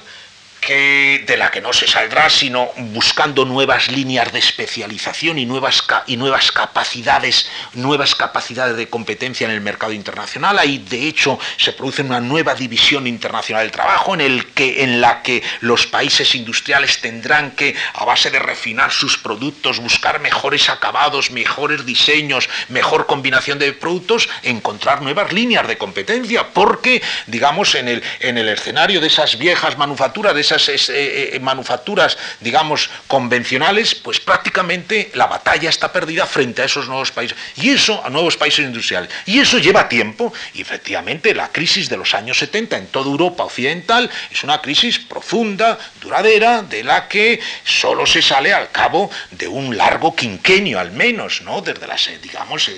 [0.67, 6.15] de la que no se saldrá sino buscando nuevas líneas de especialización y nuevas, y
[6.15, 10.57] nuevas capacidades, nuevas capacidades de competencia en el mercado internacional.
[10.59, 15.01] Ahí de hecho se produce una nueva división internacional del trabajo en, el que, en
[15.01, 20.69] la que los países industriales tendrán que, a base de refinar sus productos, buscar mejores
[20.69, 27.87] acabados, mejores diseños, mejor combinación de productos, encontrar nuevas líneas de competencia, porque, digamos, en
[27.87, 33.95] el, en el escenario de esas viejas manufacturas, de esas eh, eh, manufacturas, digamos, convencionales,
[33.95, 37.37] pues prácticamente la batalla está perdida frente a esos nuevos países.
[37.57, 39.09] Y eso, a nuevos países industriales.
[39.25, 40.33] Y eso lleva tiempo.
[40.53, 44.99] Y efectivamente la crisis de los años 70 en toda Europa occidental es una crisis
[44.99, 50.91] profunda, duradera, de la que solo se sale al cabo de un largo quinquenio al
[50.91, 51.61] menos, ¿no?
[51.61, 52.69] Desde las, eh, digamos,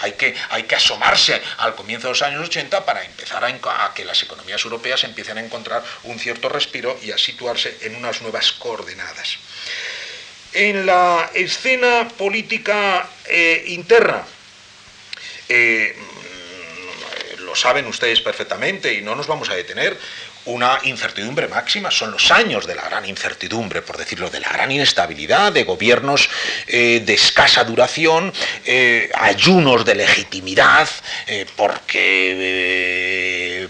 [0.00, 3.48] hay que, hay que asomarse al comienzo de los años 80 para empezar a,
[3.84, 7.96] a que las economías europeas empiecen a encontrar un cierto respiro y a situarse en
[7.96, 9.38] unas nuevas coordenadas.
[10.52, 14.24] En la escena política eh, interna,
[15.48, 19.96] eh, mm, lo saben ustedes perfectamente y no nos vamos a detener,
[20.46, 24.72] una incertidumbre máxima, son los años de la gran incertidumbre, por decirlo, de la gran
[24.72, 26.30] inestabilidad, de gobiernos
[26.66, 28.32] eh, de escasa duración,
[29.14, 30.88] ayunos de legitimidad,
[31.56, 33.68] porque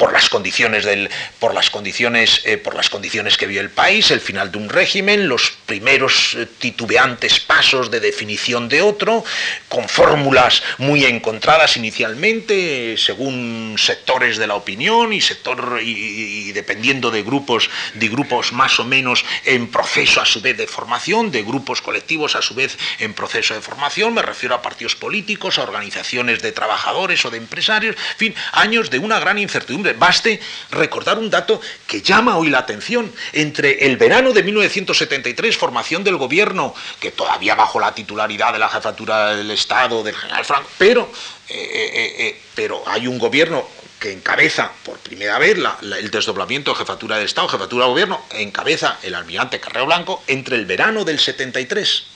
[0.00, 4.10] por las condiciones del, por las condiciones, eh, por las condiciones que vio el país,
[4.10, 9.22] el final de un régimen, los primeros eh, titubeantes pasos de definición de otro,
[9.68, 17.22] con fórmulas muy encontradas inicialmente, según sectores de la opinión y sector y, dependiendo de
[17.22, 21.82] grupos, de grupos más o menos en proceso a su vez de formación, de grupos
[21.82, 26.40] colectivos a su vez en proceso de formación, me refiero a partidos políticos, a organizaciones
[26.40, 31.30] de trabajadores o de empresarios, en fin, años de una gran incertidumbre Baste recordar un
[31.30, 33.12] dato que llama hoy la atención.
[33.32, 38.68] Entre el verano de 1973, formación del gobierno, que todavía bajo la titularidad de la
[38.68, 41.10] jefatura del Estado, del general Franco, pero,
[41.48, 43.66] eh, eh, eh, pero hay un gobierno
[43.98, 48.98] que encabeza por primera vez el desdoblamiento de jefatura del Estado, jefatura de gobierno, encabeza
[49.02, 52.06] el almirante Carrero Blanco entre el verano del 73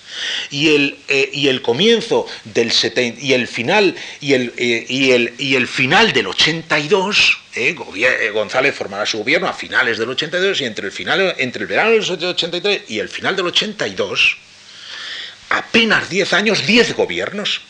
[0.51, 2.73] y el, eh, y el comienzo del
[3.21, 7.75] y el final y el, eh, y el, y el final del 82, eh,
[8.33, 11.91] González formará su gobierno a finales del 82 y entre el, final, entre el verano
[11.91, 14.37] del 83 y el final del 82,
[15.51, 17.61] apenas 10 años, 10 gobiernos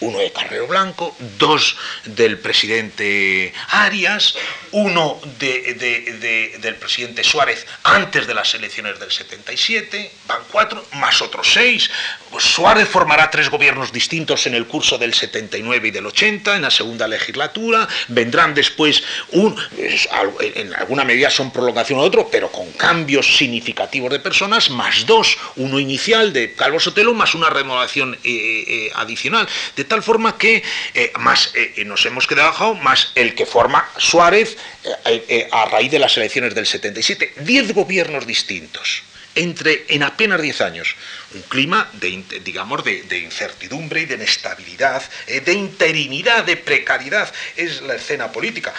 [0.00, 4.34] uno de Carrero Blanco, dos del presidente Arias,
[4.72, 11.90] uno del presidente Suárez antes de las elecciones del 77, van cuatro, más otros seis.
[12.38, 16.70] Suárez formará tres gobiernos distintos en el curso del 79 y del 80, en la
[16.70, 23.36] segunda legislatura, vendrán después, un, en alguna medida son prolongación de otro, pero con cambios
[23.38, 28.92] significativos de personas, más dos, uno inicial de Calvo Sotelo, más una renovación eh, eh,
[28.94, 29.48] adicional.
[29.74, 30.62] De tal forma que
[30.94, 34.56] eh, más eh, nos hemos quedado más el que forma Suárez
[35.04, 37.34] eh, a raíz de las elecciones del 77.
[37.38, 39.02] Diez gobiernos distintos.
[39.34, 40.96] Entre, en apenas diez años,
[41.34, 47.96] un clima de, digamos, de, incertidumbre y de inestabilidad, de interinidad, de precariedad, es la
[47.96, 48.72] escena política.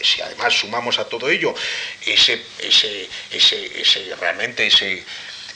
[0.00, 1.56] Si además sumamos a todo ello
[2.06, 5.02] ese, ese, ese realmente ese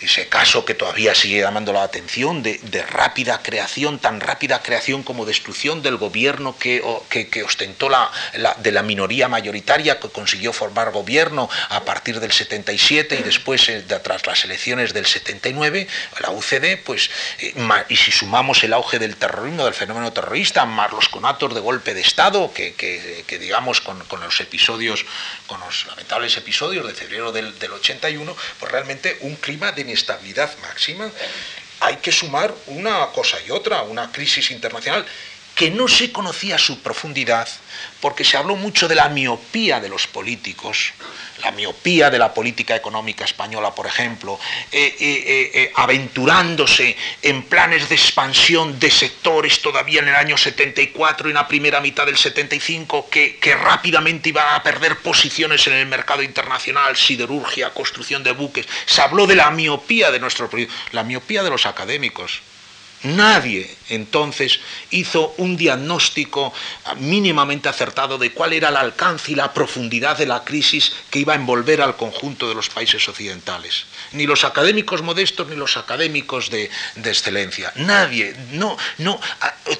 [0.00, 2.58] ese caso que todavía sigue llamando la atención de,
[2.88, 8.10] rápida creación, tan rápida creación como destrucción del gobierno que, que, ostentó la,
[8.58, 13.84] de la minoría mayoritaria que consiguió formar gobierno a partir del 77 y después eh,
[14.02, 15.86] tras las elecciones del 79,
[16.20, 17.54] la UCD, pues, eh,
[17.88, 21.94] y si sumamos el auge del terrorismo, del fenómeno terrorista, más los conatos de golpe
[21.94, 25.04] de Estado, que, digamos con, los episodios,
[25.46, 30.50] con los lamentables episodios de febrero del, del 81, pues realmente un clima de estabilidad
[30.62, 31.10] máxima,
[31.80, 35.04] hay que sumar una cosa y otra, una crisis internacional
[35.54, 37.48] que no se conocía su profundidad,
[38.00, 40.92] porque se habló mucho de la miopía de los políticos,
[41.42, 44.38] la miopía de la política económica española, por ejemplo,
[44.72, 51.28] eh, eh, eh, aventurándose en planes de expansión de sectores todavía en el año 74
[51.28, 55.74] y en la primera mitad del 75 que, que rápidamente iban a perder posiciones en
[55.74, 58.66] el mercado internacional, siderurgia, construcción de buques.
[58.86, 60.50] Se habló de la miopía de nuestro
[60.92, 62.42] la miopía de los académicos.
[63.02, 64.60] Nadie entonces
[64.90, 66.52] hizo un diagnóstico
[66.98, 71.32] mínimamente acertado de cuál era el alcance y la profundidad de la crisis que iba
[71.32, 73.86] a envolver al conjunto de los países occidentales.
[74.12, 77.72] Ni los académicos modestos ni los académicos de, excelencia.
[77.76, 79.18] Nadie, no, no,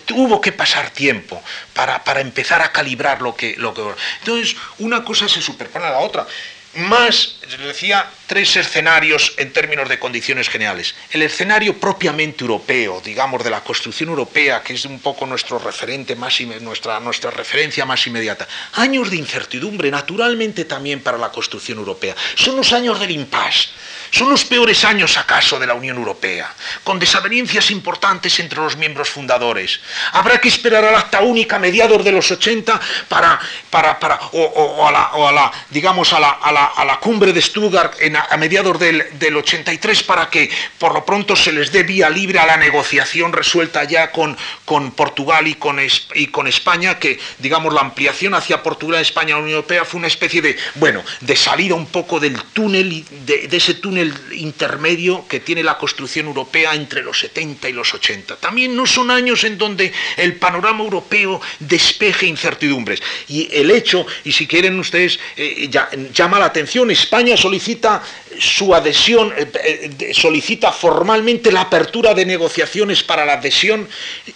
[0.07, 1.43] tuvo que pasar tiempo
[1.75, 3.83] para, empezar a calibrar lo que, lo que...
[4.21, 6.27] Entonces, una cosa se superpone a la otra
[6.75, 10.95] más, decía, tres escenarios en términos de condiciones generales.
[11.11, 16.15] El escenario propiamente europeo, digamos, de la construcción europea, que es un poco nuestro referente
[16.15, 18.47] más nuestra, nuestra referencia más inmediata.
[18.75, 22.15] Años de incertidumbre, naturalmente también para la construcción europea.
[22.37, 23.71] Son los años del impasse
[24.11, 26.53] son los peores años acaso de la Unión Europea,
[26.85, 29.81] con desavenencias importantes entre los miembros fundadores.
[30.13, 33.39] Habrá que esperar al acta única a mediados de los 80 para,
[33.71, 37.95] para, para o, a la, digamos, a la, a la, cumbre de Stuttgart
[38.31, 42.39] a mediados del, del, 83 para que por lo pronto se les dé vía libre
[42.39, 45.79] a la negociación resuelta ya con, con Portugal y con,
[46.15, 50.09] y con España, que digamos la ampliación hacia Portugal, España, la Unión Europea fue una
[50.09, 55.27] especie de, bueno, de salida un poco del túnel, de, de ese túnel el intermedio
[55.29, 58.37] que tiene la construcción europea entre los 70 y los 80.
[58.37, 63.03] También no son años en donde el panorama europeo despeje incertidumbres.
[63.29, 65.69] Y el hecho, y si quieren ustedes, eh,
[66.13, 68.03] llama la atención, España solicita
[68.39, 73.89] su adhesión, eh, eh, solicita formalmente la apertura de negociaciones para la adhesión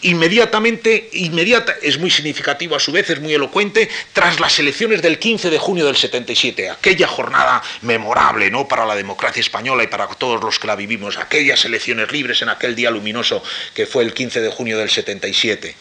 [0.03, 5.19] inmediatamente, inmediata, es muy significativo a su vez, es muy elocuente, tras las elecciones del
[5.19, 8.69] 15 de junio del 77, aquella jornada memorable ¿no?
[8.69, 12.49] para la democracia española y para todos los que la vivimos, aquellas elecciones libres en
[12.49, 15.75] aquel día luminoso que fue el 15 de junio del 77.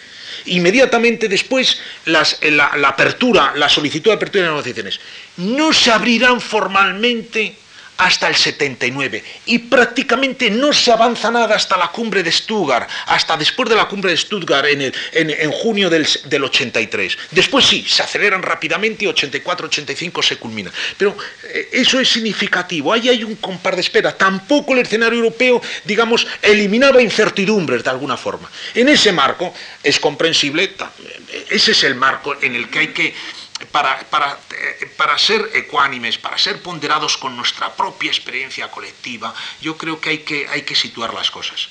[0.46, 5.00] Inmediatamente después, la, la apertura, la solicitud de apertura de negociaciones,
[5.38, 7.56] no se abrirán formalmente
[7.98, 13.38] hasta el 79 y prácticamente no se avanza nada hasta la cumbre de Stuttgart, hasta
[13.38, 16.06] después de la cumbre de Stuttgart en, en, junio del,
[16.44, 17.18] 83.
[17.32, 20.72] Después sí, se aceleran rápidamente y 84-85 se culmina.
[20.98, 24.16] Pero eh, eso es significativo, ahí hay un compar de espera.
[24.18, 28.50] Tampoco el escenario europeo, digamos, eliminaba incertidumbres de alguna forma.
[28.74, 29.54] En ese marco
[29.84, 30.74] es comprensible,
[31.50, 33.14] ese es el marco en el que hay que
[33.65, 39.99] para, eh, para, ser ecuánimes, para ser ponderados con nuestra propia experiencia colectiva, yo creo
[39.99, 41.69] que hay que, hay que situar las cosas.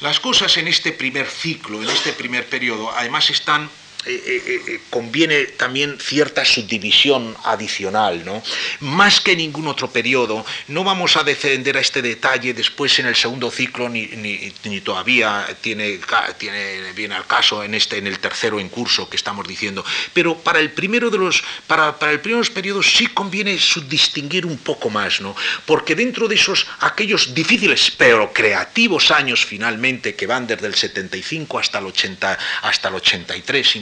[0.00, 3.70] Las cosas en este primer ciclo, en este primer periodo, además están
[4.08, 8.42] eh, conviene también cierta subdivisión adicional, ¿no?
[8.80, 13.16] Más que ningún otro periodo, no vamos a defender a este detalle después en el
[13.16, 14.50] segundo ciclo, ni,
[14.84, 15.98] todavía tiene,
[16.38, 20.36] tiene, viene al caso en, este, en el tercero en curso que estamos diciendo, pero
[20.38, 24.46] para el primero de los, para, para el primero de los periodos sí conviene subdistinguir
[24.46, 25.34] un poco más, ¿no?
[25.64, 31.58] Porque dentro de esos, aquellos difíciles pero creativos años finalmente que van desde el 75
[31.58, 33.76] hasta el, 80, hasta el 83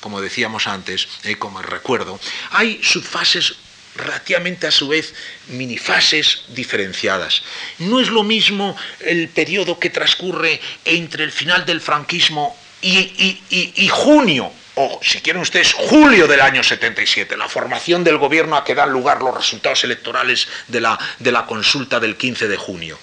[0.00, 2.18] como decíamos antes, eh, como recuerdo,
[2.50, 3.56] hay subfases
[3.96, 5.14] relativamente a su vez
[5.48, 7.42] minifases diferenciadas.
[7.78, 14.52] No es lo mismo el periodo que transcurre entre el final del franquismo y, junio,
[14.74, 18.92] o si quieren ustedes, julio del año 77, la formación del gobierno a que dan
[18.92, 22.98] lugar los resultados electorales de la, de la consulta del 15 de junio.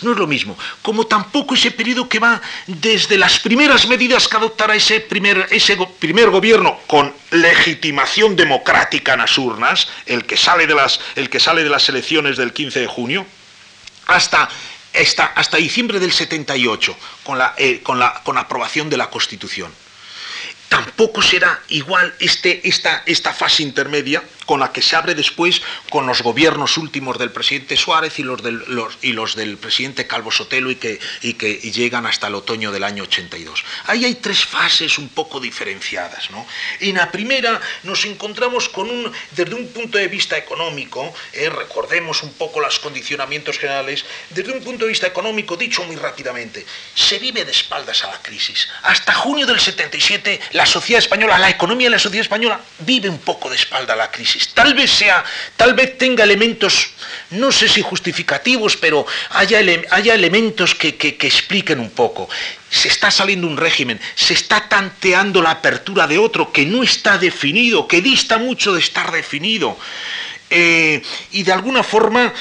[0.00, 4.36] No es lo mismo, como tampoco ese periodo que va desde las primeras medidas que
[4.36, 10.66] adoptará ese primer, ese primer gobierno con legitimación democrática en las urnas, el que sale
[10.68, 13.26] de las, el que sale de las elecciones del 15 de junio,
[14.06, 14.48] hasta
[15.34, 19.72] hasta, diciembre del 78, con la, eh, con la con aprobación de la Constitución.
[20.68, 26.06] Tampoco será igual este, esta, esta fase intermedia con la que se abre después con
[26.06, 31.34] los gobiernos últimos del presidente Suárez y los del, presidente Calvo Sotelo y que, y
[31.34, 33.62] que llegan hasta el otoño del año 82.
[33.84, 36.30] Ahí hay tres fases un poco diferenciadas.
[36.30, 36.46] ¿no?
[36.80, 42.22] En la primera nos encontramos con un, desde un punto de vista económico, eh, recordemos
[42.22, 47.18] un poco los condicionamientos generales, desde un punto de vista económico, dicho muy rápidamente, se
[47.18, 48.66] vive de espaldas a la crisis.
[48.82, 53.18] Hasta junio del 77 la sociedad española, la economía de la sociedad española vive un
[53.18, 55.24] poco de espalda a la crisis Tal vez sea,
[55.56, 56.90] tal vez tenga elementos,
[57.30, 59.60] no sé si justificativos, pero haya,
[59.90, 62.28] haya elementos que, expliquen un poco.
[62.70, 67.18] Se está saliendo un régimen, se está tanteando la apertura de otro que no está
[67.18, 69.76] definido, que dista mucho de estar definido.
[70.50, 72.32] Eh, y de alguna forma,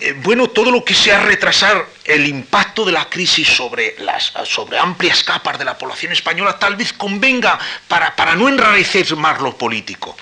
[0.00, 4.78] eh, bueno, todo lo que sea retrasar el impacto de la crisis sobre, las, sobre
[4.78, 9.56] amplias capas de la población española tal vez convenga para, para no enrarecer más lo
[9.56, 10.16] político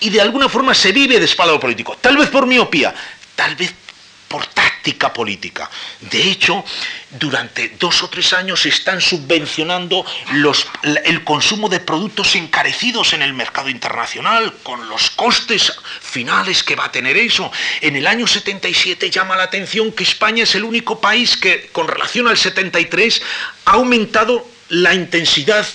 [0.00, 1.96] y de alguna forma se vive de espalda político.
[2.00, 2.94] Tal vez por miopía,
[3.34, 3.74] tal vez
[4.28, 5.70] por táctica política.
[6.00, 6.62] De hecho,
[7.10, 10.04] durante dos o tres años se están subvencionando
[11.04, 16.86] el consumo de productos encarecidos en el mercado internacional, con los costes finales que va
[16.86, 17.50] a tener eso.
[17.80, 21.88] En el año 77 llama la atención que España es el único país que, con
[21.88, 23.22] relación al 73,
[23.64, 25.66] ha aumentado la intensidad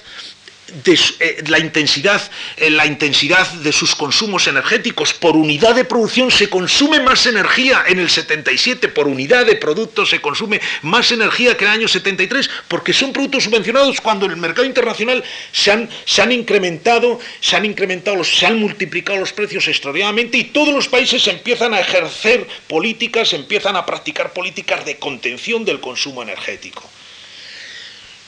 [1.20, 2.22] eh, la, intensidad,
[2.56, 5.14] eh, la intensidad de sus consumos energéticos.
[5.14, 10.10] Por unidad de producción se consume más energía en el 77, por unidad de productos
[10.10, 14.32] se consume más energía que en el año 73, porque son productos subvencionados cuando en
[14.32, 19.34] el mercado internacional se han, se han incrementado, se han incrementado, se han multiplicado los
[19.34, 24.98] precios extraordinariamente y todos los países empiezan a ejercer políticas, empiezan a practicar políticas de
[24.98, 26.90] contención del consumo energético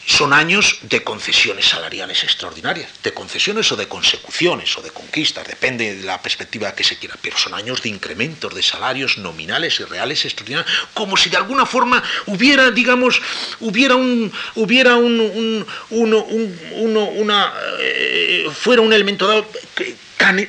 [0.06, 5.96] son años de concesiones salariales extraordinarias, de concesiones o de consecuciones o de conquistas, depende
[5.96, 9.84] de la perspectiva que se quiera, pero son años de incrementos de salarios nominales y
[9.84, 13.20] reales extraordinarios, como si de alguna forma hubiera, digamos,
[13.60, 19.96] hubiera un, hubiera un, una, eh, fuera un elemento dado, que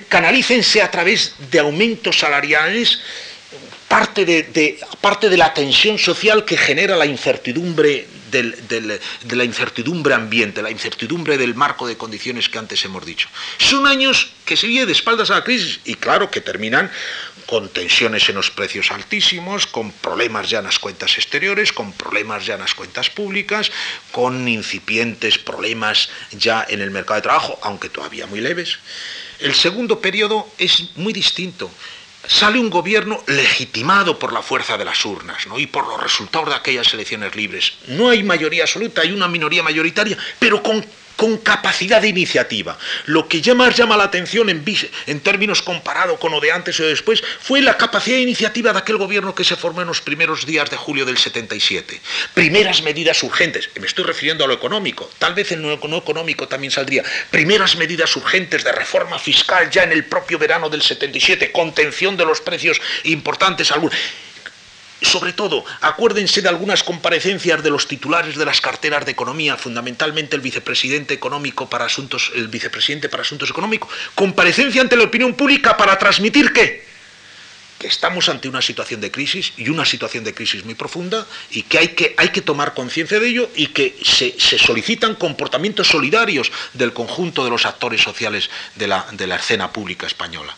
[0.09, 3.01] canalícense a través de aumentos salariales
[3.89, 10.61] parte de, parte de la tensión social que genera la incertidumbre de la incertidumbre ambiente,
[10.61, 13.29] la incertidumbre del marco de condiciones que antes hemos dicho.
[13.57, 16.91] Son años que se de espaldas a la crisis y claro que terminan
[17.47, 22.45] con tensiones en los precios altísimos, con problemas ya en las cuentas exteriores, con problemas
[22.45, 23.71] ya en las cuentas públicas,
[24.11, 28.79] con incipientes problemas ya en el mercado de trabajo, aunque todavía muy leves.
[29.39, 31.71] El segundo periodo es muy distinto
[32.27, 35.59] sale un gobierno legitimado por la fuerza de las urnas ¿no?
[35.59, 37.75] y por los resultados de aquellas elecciones libres.
[37.89, 40.85] No hay mayoría absoluta, hay una minoría mayoritaria, pero con
[41.17, 42.79] con capacidad de iniciativa.
[43.07, 46.85] Lo que ya más llama la atención en, términos comparados con lo de antes o
[46.85, 50.01] de después fue la capacidad de iniciativa de aquel gobierno que se formó en los
[50.01, 52.01] primeros días de julio del 77.
[52.35, 56.71] Primeras medidas urgentes, me estoy refiriendo a lo económico, tal vez en lo económico también
[56.71, 62.17] saldría, primeras medidas urgentes de reforma fiscal ya en el propio verano del 77, contención
[62.17, 63.73] de los precios importantes,
[65.03, 70.37] sobre todo, acuérdense de algunas comparecencias de los titulares de las carteras de economía, fundamentalmente
[70.37, 75.77] el vicepresidente económico para asuntos, el vicepresidente para asuntos económicos, comparecencia ante la opinión pública
[75.77, 76.87] para transmitir qué?
[77.79, 81.63] que estamos ante una situación de crisis y una situación de crisis muy profunda y
[81.63, 86.51] que hay que, hay que tomar conciencia de ello y que se, solicitan comportamientos solidarios
[86.73, 90.57] del conjunto de los actores sociales de la, de la escena pública española.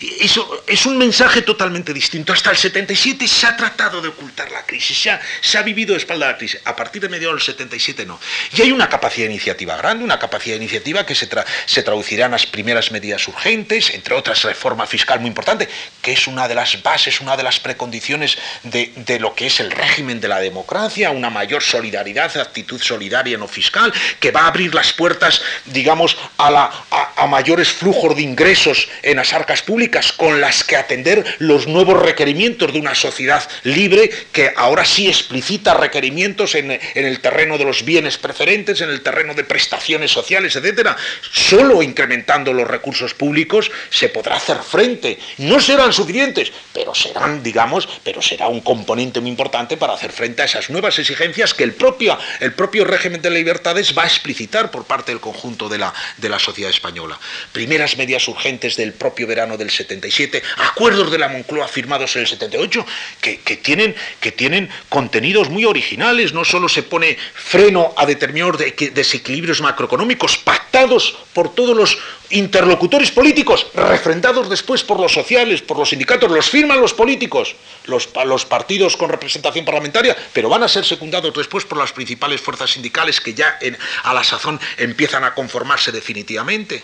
[0.00, 2.32] Eso es un mensaje totalmente distinto.
[2.32, 5.92] Hasta el 77 se ha tratado de ocultar la crisis, se ha, se ha vivido
[5.92, 6.58] de espalda la crisis.
[6.64, 8.18] A partir de mediados del 77 no.
[8.56, 11.26] Y hay una capacidad de iniciativa grande, una capacidad de iniciativa que se,
[11.82, 15.68] traducirá en las primeras medidas urgentes, entre otras reforma fiscal muy importante,
[16.00, 19.70] que es una de las bases, una de las precondiciones de, lo que es el
[19.70, 24.46] régimen de la democracia, una mayor solidaridad, actitud solidaria en lo fiscal, que va a
[24.46, 26.70] abrir las puertas, digamos, a,
[27.16, 32.00] a mayores flujos de ingresos en las arcas públicas con las que atender los nuevos
[32.00, 37.84] requerimientos de una sociedad libre que ahora sí explicita requerimientos en, el terreno de los
[37.84, 40.96] bienes preferentes, en el terreno de prestaciones sociales, etcétera.
[41.32, 45.18] Solo incrementando los recursos públicos se podrá hacer frente.
[45.38, 50.42] No serán suficientes, pero serán, digamos, pero será un componente muy importante para hacer frente
[50.42, 54.70] a esas nuevas exigencias que el propio, el propio régimen de libertades va a explicitar
[54.70, 57.18] por parte del conjunto de la, de la sociedad española.
[57.52, 62.28] Primeras medidas urgentes del propio verano del 77, acuerdos de la Moncloa firmados en el
[62.28, 62.86] 78,
[63.20, 68.58] que, tienen, que tienen contenidos muy originales, no solo se pone freno a determinados
[68.92, 71.98] desequilibrios macroeconómicos pactados por todos los
[72.30, 77.56] interlocutores políticos, refrendados después por los sociales, por los sindicatos, los firman los políticos,
[77.86, 82.40] los, los partidos con representación parlamentaria, pero van a ser secundados después por las principales
[82.40, 83.58] fuerzas sindicales que ya
[84.04, 86.82] a la sazón empiezan a conformarse definitivamente.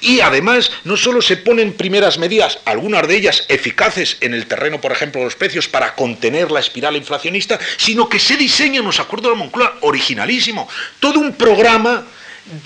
[0.00, 4.80] Y además, no solo se ponen primeras medidas, algunas de ellas eficaces en el terreno,
[4.80, 9.00] por ejemplo, de los precios para contener la espiral inflacionista, sino que se diseña, nos
[9.00, 10.68] acuerdo de la Moncloa, originalísimo,
[10.98, 12.06] todo un programa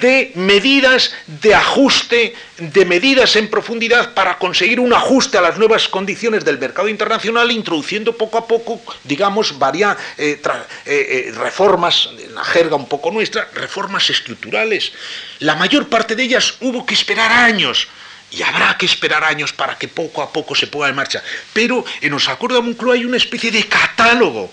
[0.00, 5.88] de medidas de ajuste, de medidas en profundidad para conseguir un ajuste a las nuevas
[5.88, 12.34] condiciones del mercado internacional, introduciendo poco a poco, digamos, varia, eh, eh, eh, reformas, en
[12.34, 14.92] la jerga un poco nuestra, reformas estructurales.
[15.40, 17.88] La mayor parte de ellas hubo que esperar años.
[18.30, 21.22] Y habrá que esperar años para que poco a poco se ponga en marcha.
[21.52, 24.50] Pero en los acuerdos de Moncloa hay una especie de catálogo,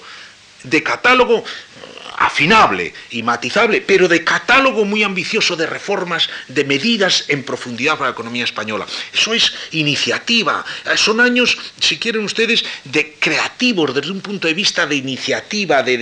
[0.64, 1.44] de catálogo
[2.22, 8.10] afinable y matizable, pero de catálogo muy ambicioso de reformas, de medidas en profundidad para
[8.10, 8.86] la economía española.
[9.14, 10.64] Eso es iniciativa.
[10.96, 15.98] Son años, si quieren ustedes, de creativos desde un punto de vista de iniciativa, de,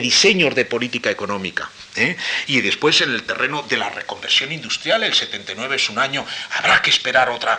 [0.00, 1.70] diseños de política económica.
[1.96, 2.16] ¿eh?
[2.46, 6.80] Y después en el terreno de la reconversión industrial, el 79 es un año, habrá
[6.80, 7.58] que esperar otra,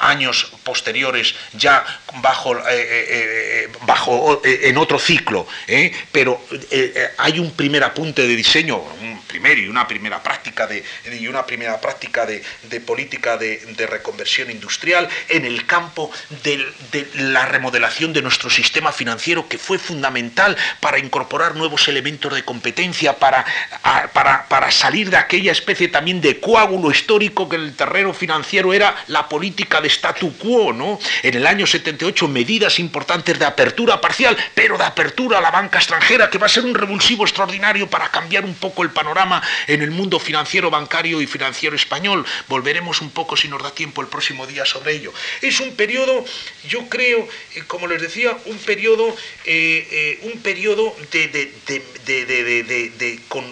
[0.00, 1.84] años posteriores ya
[2.16, 5.46] bajo, eh, eh, bajo en otro ciclo,
[6.12, 6.40] pero
[7.18, 10.84] hay un primer apunte de diseño, un primero y una primera práctica de,
[11.18, 12.42] y una primera práctica de,
[12.80, 16.10] política de, reconversión industrial en el campo
[16.42, 16.66] de,
[17.14, 23.18] la remodelación de nuestro sistema financiero que fue fundamental para incorporar nuevos elementos de competencia,
[23.18, 23.44] para
[24.12, 28.94] para, salir de aquella especie también de coágulo histórico que en el terreno financiero era
[29.08, 30.98] la política de statu quo, ¿no?
[31.22, 35.78] En el año 78 medidas importantes de apertura parcial, pero de apertura a la banca
[35.78, 39.82] extranjera, que va a ser un revulsivo extraordinario para cambiar un poco el panorama en
[39.82, 42.24] el mundo financiero, bancario y financiero español.
[42.48, 45.12] Volveremos un poco, si nos da tiempo, el próximo día sobre ello.
[45.40, 46.24] Es un periodo,
[46.68, 49.08] yo creo, eh, como les decía, un periodo,
[49.44, 53.46] eh, eh, un periodo de, de con,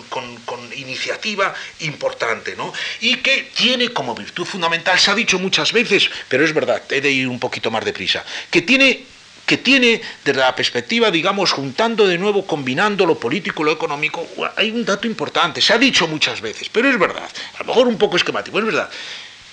[0.77, 2.73] iniciativa importante, ¿no?
[3.01, 7.01] Y que tiene como virtud fundamental, se ha dicho muchas veces, pero es verdad, he
[7.01, 9.14] de ir un poquito más deprisa, que tiene
[9.47, 14.27] que tiene desde la perspectiva, digamos, juntando de nuevo, combinando lo político y lo económico,
[14.57, 17.87] hay un dato importante, se ha dicho muchas veces, pero es verdad, a lo mejor
[17.87, 18.89] un poco esquemático, es verdad.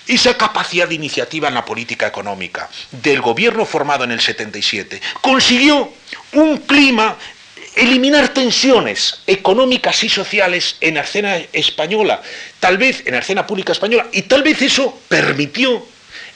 [0.06, 5.92] Esa capacidad de iniciativa en la política económica del gobierno formado en el 77 consiguió
[6.32, 7.16] un clima
[7.76, 12.20] eliminar tensiones económicas y sociales en la escena española,
[12.60, 15.86] tal vez en la escena pública española, y tal vez eso permitió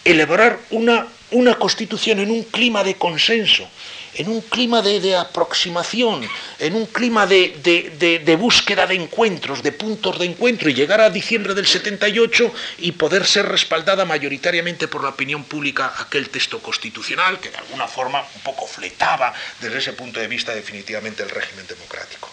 [0.05, 3.69] elaborar una, una constitución en un clima de consenso
[4.17, 10.27] en un clima de, aproximación, en un clima de, búsqueda de encuentros, de puntos de
[10.27, 15.45] encuentro, y llegar a diciembre del 78 y poder ser respaldada mayoritariamente por la opinión
[15.45, 20.29] pública aquel texto constitucional que de alguna forma un poco fletaba desde ese punto de
[20.29, 22.31] vista definitivamente el régimen democrático.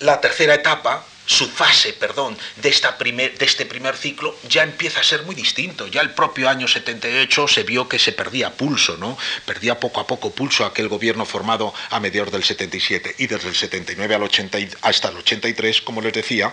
[0.00, 5.34] La tercera etapa su fase, perdón, de, este primer ciclo ya empieza a ser muy
[5.34, 5.88] distinto.
[5.88, 9.18] Ya el propio año 78 se vio que se perdía pulso, ¿no?
[9.46, 13.56] Perdía poco a poco pulso aquel gobierno formado a mediados del 77 y desde el
[13.56, 16.52] 79 al 80, hasta el 83, como les decía,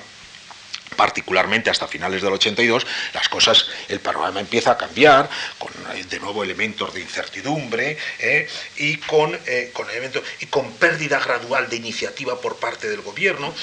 [0.95, 6.19] particularmente hasta finales del 82, las cosas, el panorama empieza a cambiar, con eh, de
[6.19, 11.77] nuevo elementos de incertidumbre eh, y, con, eh, con elementos, y con pérdida gradual de
[11.77, 13.53] iniciativa por parte del gobierno.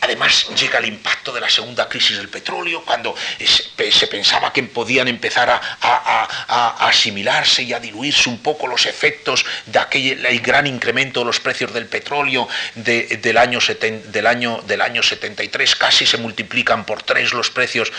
[0.00, 5.08] además llega el impacto de la segunda crisis del petróleo, cuando se, pensaba que podían
[5.08, 11.20] empezar a, asimilarse y a diluirse un poco los efectos de aquel el gran incremento
[11.20, 16.84] de los precios del petróleo del, año del, año, del año 73, casi se multiplican
[16.84, 17.90] por tres los precios,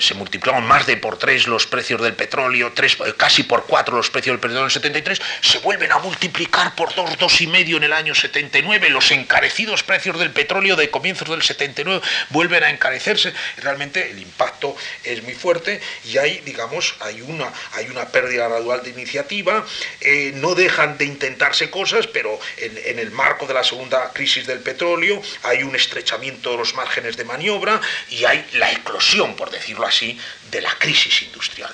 [0.00, 4.08] se multiplican más de por tres los precios del petróleo, tres, casi por cuatro los
[4.08, 7.76] precios del petróleo en el 73, se vuelven a multiplicar por dos, dos y medio
[7.76, 12.70] en el año 79, los encarecidos precios del petróleo de comienzos del 79 vuelven a
[12.70, 14.74] encarecerse, realmente el impacto
[15.04, 19.66] es muy fuerte y hay, digamos, hay una, hay una pérdida gradual de iniciativa,
[20.00, 24.46] eh, no dejan de intentarse cosas, pero en, en el marco de la segunda crisis
[24.46, 29.50] del petróleo hay un estrechamiento de los márgenes de maniobra y hay la eclosión, por
[29.50, 30.18] decirlo así,
[30.50, 31.72] de la crisis industrial.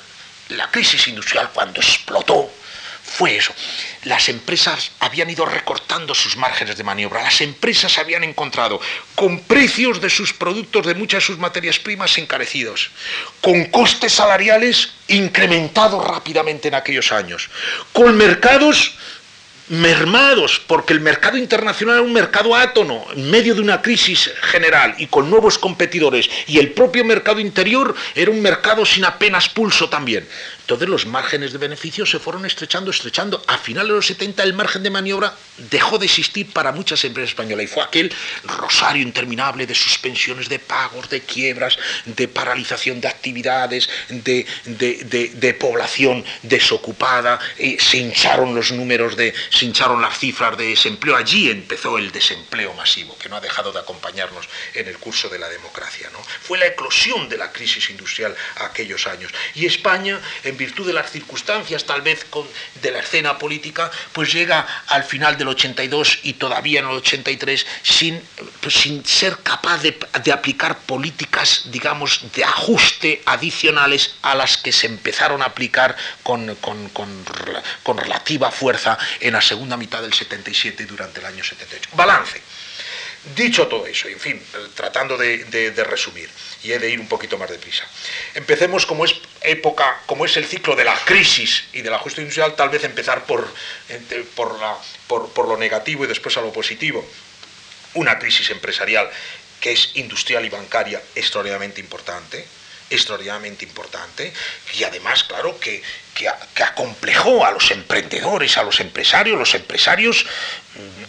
[0.51, 2.51] La crisis industrial cuando explotó
[3.03, 3.53] fue eso.
[4.05, 7.22] Las empresas habían ido recortando sus márgenes de maniobra.
[7.22, 8.80] Las empresas habían encontrado
[9.14, 12.90] con precios de sus productos, de muchas de sus materias primas encarecidos,
[13.40, 17.51] con costes salariales incrementados rápidamente en aquellos años,
[17.93, 18.95] con mercados
[19.69, 24.95] mermados, porque el mercado internacional era un mercado átono, en medio de una crisis general
[24.99, 29.89] y con nuevos competidores, y el propio mercado interior era un mercado sin apenas pulso
[29.89, 30.27] también.
[30.73, 33.43] Entonces los márgenes de beneficio se fueron estrechando, estrechando.
[33.47, 35.35] A finales de los 70 el margen de maniobra
[35.70, 38.11] dejó de existir para muchas empresas españolas y fue aquel
[38.45, 47.39] rosario interminable de suspensiones de pagos, de quiebras, de paralización de actividades, de, población desocupada.
[47.79, 51.16] se hincharon los números, de, se hincharon las cifras de desempleo.
[51.16, 55.39] Allí empezó el desempleo masivo, que no ha dejado de acompañarnos en el curso de
[55.39, 56.09] la democracia.
[56.14, 56.20] ¿no?
[56.23, 59.31] Fue la eclosión de la crisis industrial aquellos años.
[59.55, 62.27] Y España, en virtud de las circunstancias tal vez
[62.83, 67.67] de la escena política, pues llega al final del 82 y todavía en el 83
[67.83, 68.23] sin,
[68.61, 69.99] pues sin ser capaz de,
[70.33, 77.97] aplicar políticas, digamos, de ajuste adicionales a las que se empezaron a aplicar con, con
[77.99, 81.91] relativa fuerza en la segunda mitad del 77 y durante el año 78.
[81.95, 82.41] Balance.
[83.37, 84.43] Dicho todo eso, en fin,
[84.75, 86.29] tratando de, resumir,
[86.63, 87.85] y he de ir un poquito más deprisa.
[88.35, 92.55] Empecemos como es época, como es el ciclo de la crisis y de la industrial,
[92.55, 93.53] tal vez empezar por,
[94.35, 97.05] por, por lo negativo y después a lo positivo.
[97.95, 99.11] Una crisis empresarial
[99.61, 102.47] que es industrial y bancaria extraordinariamente importante,
[102.93, 104.32] extraordinariamente importante
[104.78, 105.82] y además, claro, que,
[106.14, 106.28] que,
[106.62, 109.38] acomplejó a los emprendedores, a los empresarios.
[109.38, 110.26] Los empresarios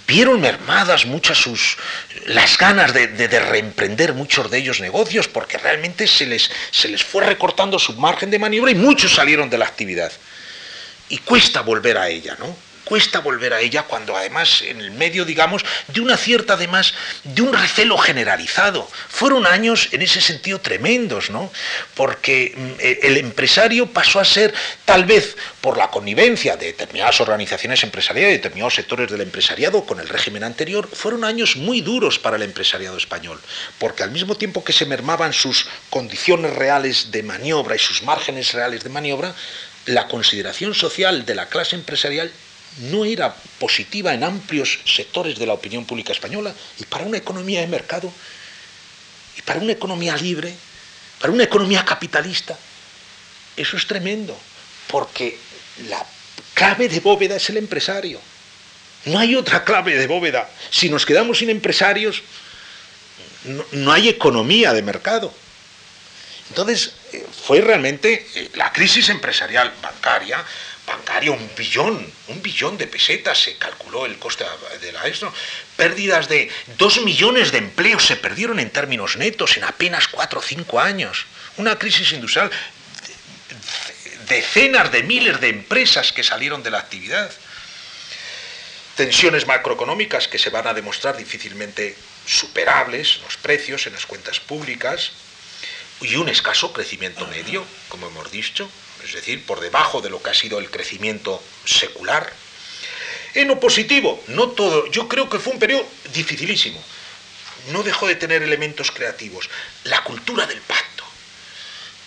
[0.08, 1.78] vieron mermadas muchas sus
[2.26, 7.04] las ganas de, de, reemprender muchos de ellos negocios porque realmente se les, se les
[7.04, 10.12] fue recortando su margen de maniobra y muchos salieron de la actividad.
[11.10, 12.73] Y cuesta volver a ella, ¿no?
[12.84, 17.42] Cuesta volver a ella cuando además en el medio, digamos, de una cierta además, de
[17.42, 18.88] un recelo generalizado.
[19.10, 21.52] Fueron años en ese sentido tremendos, ¿no?
[21.96, 24.54] Porque mm, e, el empresario pasó a ser,
[24.86, 30.00] tal vez por la connivencia de determinadas organizaciones empresariales, de determinados sectores del empresariado con
[30.00, 33.40] el régimen anterior, fueron años muy duros para el empresariado español,
[33.80, 38.54] porque al mismo tiempo que se mermaban sus condiciones reales de maniobra y sus márgenes
[38.54, 39.34] reales de maniobra,
[39.86, 42.32] la consideración social de la clase empresarial
[42.80, 47.62] no era positiva en amplios sectores de la opinión pública española y para una economía
[47.62, 48.12] de mercado
[49.38, 50.54] y para una economía libre,
[51.20, 52.58] para una economía capitalista,
[53.56, 54.38] eso es tremendo,
[54.88, 55.38] porque
[55.88, 56.06] la
[56.54, 58.20] clave de bóveda es el empresario.
[59.06, 60.50] No hay otra clave de bóveda.
[60.70, 62.24] Si nos quedamos sin empresarios,
[63.72, 65.34] no, hay economía de mercado.
[66.50, 70.44] Entonces, eh, fue realmente eh, la crisis empresarial bancaria
[70.86, 74.46] bancario un billón, un billón de pesetas se calculó el coste
[74.82, 75.34] de la esto.
[75.76, 80.44] Pérdidas de dos millones de empleos se perdieron en términos netos en apenas cuatro o
[80.44, 81.26] cinco años.
[81.58, 82.52] Una crisis industrial,
[84.28, 87.32] decenas de miles de empresas que salieron de la actividad.
[88.96, 95.12] Tensiones macroeconómicas que se van a demostrar difícilmente superables los precios, en las cuentas públicas,
[96.02, 98.70] y un escaso crecimiento medio, como hemos dicho,
[99.04, 102.32] es decir, por debajo de lo que ha sido el crecimiento secular.
[103.34, 106.82] En lo positivo, no todo, yo creo que fue un periodo dificilísimo.
[107.72, 109.50] No dejó de tener elementos creativos.
[109.86, 111.04] La cultura del pacto,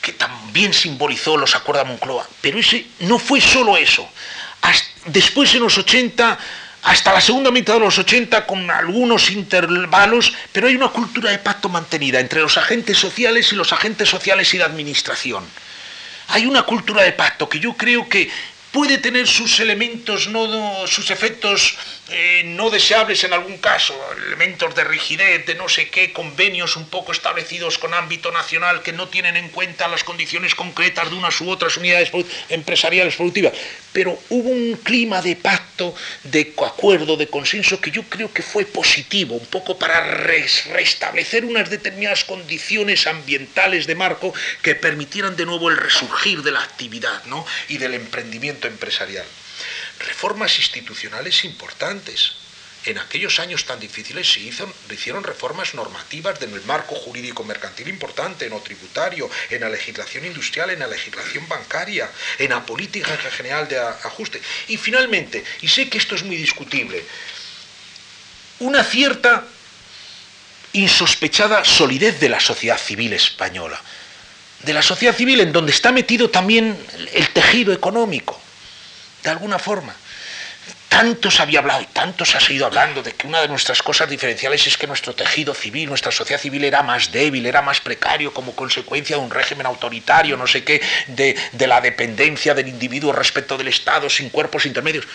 [0.01, 4.09] que también simbolizó los acuerdos de Moncloa, pero ese no fue solo eso.
[5.07, 6.39] después en los 80
[6.87, 11.39] hasta la segunda mitad de los 80 con algunos intervalos, pero hay una cultura de
[11.39, 15.45] pacto mantenida entre los agentes sociales y los agentes sociales y la administración.
[16.29, 18.31] Hay una cultura de pacto que yo creo que
[18.73, 21.77] puede tener sus elementos, no, sus efectos
[22.09, 23.99] eh, no deseables en algún caso,
[24.29, 28.93] elementos de rigidez, de no sé qué, convenios un poco establecidos con ámbito nacional que
[28.93, 32.13] no tienen en cuenta las condiciones concretas de unas u otras unidades
[32.49, 33.55] empresariales productivas.
[33.93, 38.67] Pero hubo un clima de pacto, de acuerdo, de consenso que yo creo que fue
[38.67, 44.33] positivo, un poco para restablecer unas determinadas condiciones ambientales de marco
[44.63, 47.45] que permitieran de nuevo el resurgir de la actividad ¿no?
[47.69, 49.27] y del emprendimiento empresarial.
[49.99, 52.33] Reformas institucionales importantes.
[52.87, 54.41] En aquellos años tan difíciles se,
[54.95, 60.71] hicieron reformas normativas del marco jurídico mercantil importante, en lo tributario, en la legislación industrial,
[60.71, 64.41] en la legislación bancaria, en la política general de ajuste.
[64.69, 67.05] Y finalmente, y sé que esto es muy discutible,
[68.61, 69.45] una cierta
[70.73, 73.83] insospechada solidez de la sociedad civil española,
[74.63, 76.79] de la sociedad civil en donde está metido también
[77.13, 78.41] el tejido económico
[79.27, 79.95] de alguna forma.
[80.89, 83.83] Tanto se había hablado y tanto se ha seguido hablando de que una de nuestras
[83.83, 87.81] cosas diferenciales es que nuestro tejido civil, nuestra sociedad civil era más débil, era más
[87.81, 92.69] precario como consecuencia de un régimen autoritario, no sé qué, de, de la dependencia del
[92.69, 95.07] individuo respecto del Estado sin cuerpos intermedios.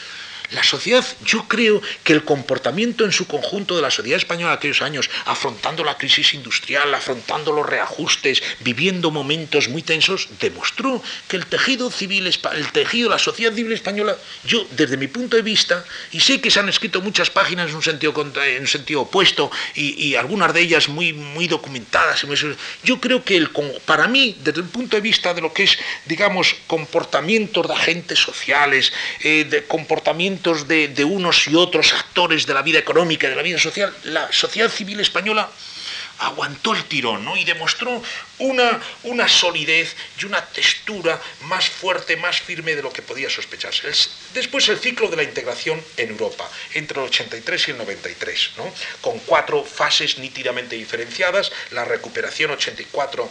[0.52, 4.58] La sociedad, yo creo que el comportamiento en su conjunto de la sociedad española de
[4.58, 11.38] aquellos años, afrontando la crisis industrial, afrontando los reajustes, viviendo momentos muy tensos, demostró que
[11.38, 15.86] el tejido civil, el tejido la sociedad civil española, yo desde mi punto de vista,
[16.12, 18.14] y sé que se han escrito muchas páginas en un sentido,
[18.46, 22.26] en sentido opuesto y, algunas de ellas muy, muy documentadas,
[22.84, 23.50] yo creo que el,
[23.86, 28.20] para mí, desde el punto de vista de lo que es, digamos, comportamientos de agentes
[28.20, 28.92] sociales,
[29.22, 33.60] eh, de comportamientos de, unos y otros actores de la vida económica de la vida
[33.60, 35.50] social, la sociedad civil española
[36.18, 38.02] aguantó el tirón y demostró
[38.40, 43.92] una, una, solidez y una textura más fuerte, más firme de lo que podía sospecharse.
[44.34, 48.52] Después el ciclo de la integración en Europa, entre el 83 y el 93,
[49.02, 53.30] con cuatro fases nítidamente diferenciadas, la recuperación 84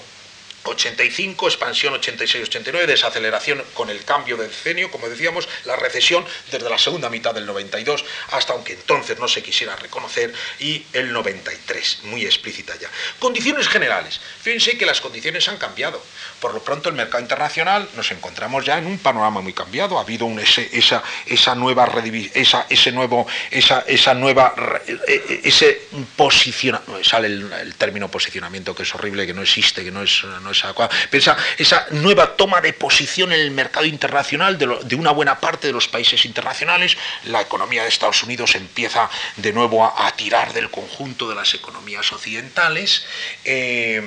[0.65, 6.79] 85, expansión 86-89, desaceleración con el cambio de decenio, como decíamos, la recesión desde la
[6.79, 12.25] segunda mitad del 92 hasta aunque entonces no se quisiera reconocer, y el 93, muy
[12.25, 12.91] explícita ya.
[13.19, 14.21] Condiciones generales.
[14.43, 16.03] Fíjense que las condiciones han cambiado.
[16.41, 19.99] Por lo pronto el mercado internacional nos encontramos ya en un panorama muy cambiado.
[19.99, 21.91] Ha habido un, esa, esa nueva
[22.35, 24.55] esa, ese nuevo, esa, esa nueva,
[24.87, 29.91] e, e, ese posicionamiento, sale el, término posicionamiento que es horrible, que no existe, que
[29.91, 35.41] no es esa, esa, nueva toma de posición en el mercado internacional de, una buena
[35.41, 40.53] parte de los países internacionales, la economía de Estados Unidos empieza de nuevo a, tirar
[40.53, 43.07] del conjunto de las economías occidentales
[43.45, 44.03] eh,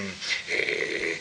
[0.49, 1.19] eh,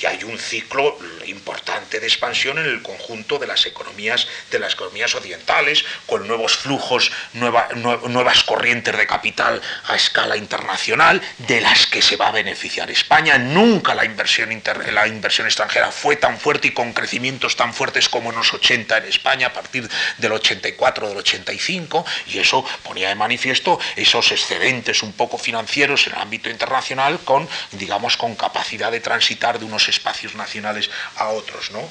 [0.00, 4.74] y hay un ciclo importante de expansión en el conjunto de las economías de las
[4.74, 12.02] economías occidentales con nuevos flujos, nuevas corrientes de capital a escala internacional de las que
[12.02, 13.38] se va a beneficiar España.
[13.38, 14.52] Nunca la inversión
[14.92, 18.98] la inversión extranjera fue tan fuerte y con crecimientos tan fuertes como en los 80
[18.98, 19.88] en España a partir
[20.18, 26.14] del 84, del 85, y eso ponía de manifiesto esos excedentes un poco financieros en
[26.14, 31.70] el ámbito internacional con, digamos, con capacidad de transitar de unos espacios nacionales a otros.
[31.70, 31.90] ¿no?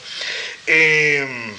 [0.65, 1.53] Em,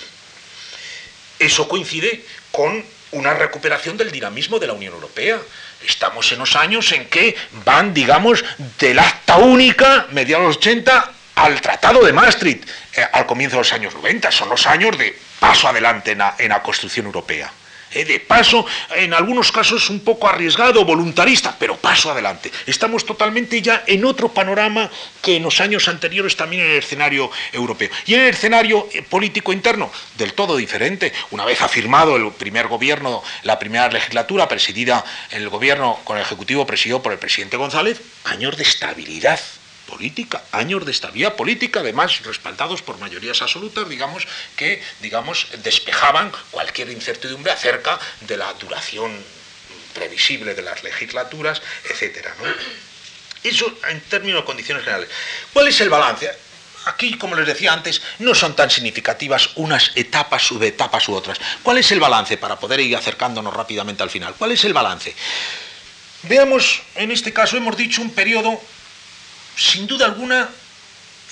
[1.38, 5.40] eso coincide con una recuperación del dinamismo de la Unión Europea.
[5.86, 8.44] Estamos en los años en que van, digamos,
[8.78, 13.60] del acta única, mediados de los 80, al Tratado de Maastricht, eh, al comienzo de
[13.60, 14.30] los años 90.
[14.30, 17.52] Son los años de paso adelante en la construcción europea.
[17.92, 22.50] Eh, de paso, en algunos casos un poco arriesgado, voluntarista, pero paso adelante.
[22.66, 24.90] Estamos totalmente ya en otro panorama
[25.22, 27.88] que en los años anteriores también en el escenario europeo.
[28.06, 31.12] Y en el escenario eh, político interno, del todo diferente.
[31.30, 36.66] Una vez afirmado el primer gobierno, la primera legislatura presidida el gobierno con el Ejecutivo
[36.66, 39.40] presidido por el presidente González, años de estabilidad
[39.88, 46.90] política, años de estabilidad política, además respaldados por mayorías absolutas, digamos, que digamos, despejaban cualquier
[46.90, 49.16] incertidumbre acerca de la duración
[49.94, 52.28] previsible de las legislaturas, etc.
[53.42, 55.08] Eso en términos de condiciones generales.
[55.52, 56.30] ¿Cuál es el balance?
[56.84, 61.38] Aquí, como les decía antes, no son tan significativas unas etapas, subetapas u otras.
[61.62, 64.34] ¿Cuál es el balance para poder ir acercándonos rápidamente al final?
[64.38, 65.14] ¿Cuál es el balance?
[66.24, 68.60] Veamos, en este caso hemos dicho un periodo
[69.58, 70.48] sin duda alguna,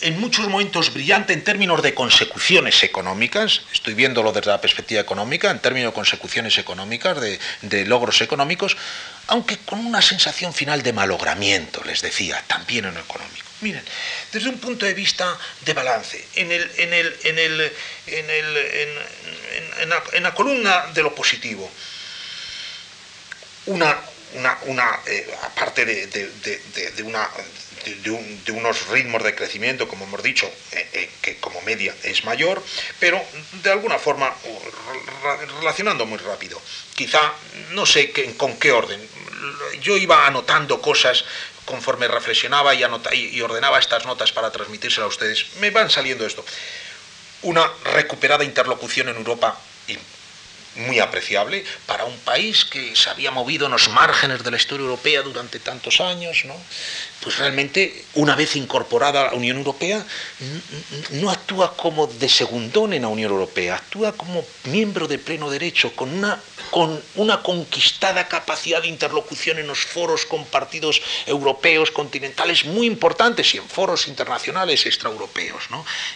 [0.01, 5.51] en muchos momentos brillante en términos de consecuciones económicas, estoy viéndolo desde la perspectiva económica,
[5.51, 8.77] en términos de consecuciones económicas, de, logros económicos,
[9.29, 13.47] aunque con una sensación final de malogramiento, les decía, también en lo económico.
[13.61, 13.83] Miren,
[14.33, 16.51] desde un punto de vista de balance, en,
[20.23, 21.71] la, columna de lo positivo,
[23.67, 23.97] una,
[24.35, 27.27] una, una eh, aparte de, una
[27.85, 32.63] de, unos ritmos de crecimiento, como hemos dicho, eh, eh, que como media es mayor,
[32.99, 33.23] pero
[33.63, 34.33] de alguna forma
[35.59, 36.61] relacionando muy rápido.
[36.95, 37.33] Quizá,
[37.71, 39.01] no sé con qué orden,
[39.81, 41.25] yo iba anotando cosas
[41.65, 46.45] conforme reflexionaba y, y ordenaba estas notas para transmitírselas a ustedes, me van saliendo esto.
[47.43, 49.59] Una recuperada interlocución en Europa
[50.77, 54.85] muy apreciable para un país que se había movido en los márgenes de la historia
[54.85, 56.45] europea durante tantos años,
[57.21, 60.05] pues realmente una vez incorporada a la Unión Europea
[61.11, 65.95] no actúa como de segundón en la Unión Europea, actúa como miembro de pleno derecho,
[65.95, 72.87] con una, con una conquistada capacidad de interlocución en los foros compartidos europeos, continentales, muy
[72.87, 75.65] importantes y en foros internacionales extraeuropeos.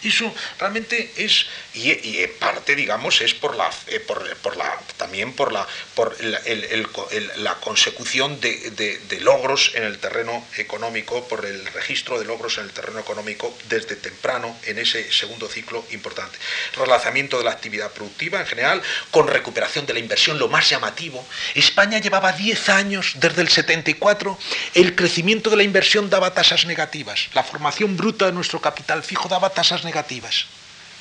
[0.02, 5.52] Eso realmente es, y, en parte, digamos, es por la, eh, por, la también por
[5.52, 12.24] la, por la consecución de, de logros en el terreno económico por el registro de
[12.24, 16.38] logros en el terreno económico desde temprano en ese segundo ciclo importante.
[16.76, 21.26] Relanzamiento de la actividad productiva en general, con recuperación de la inversión, lo más llamativo.
[21.54, 24.38] España llevaba 10 años, desde el 74,
[24.74, 27.28] el crecimiento de la inversión daba tasas negativas.
[27.34, 30.46] La formación bruta de nuestro capital fijo daba tasas negativas,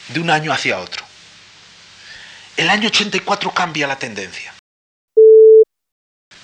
[0.09, 1.08] de un año hacia otro.
[2.59, 4.53] El año 84 cambia la tendencia.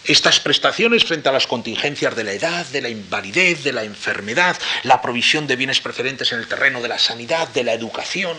[0.06, 4.56] Estas prestaciones frente a las contingencias de la edad, de la invalidez, de la enfermedad,
[4.84, 8.38] la provisión de bienes preferentes en el terreno de la sanidad, de la educación,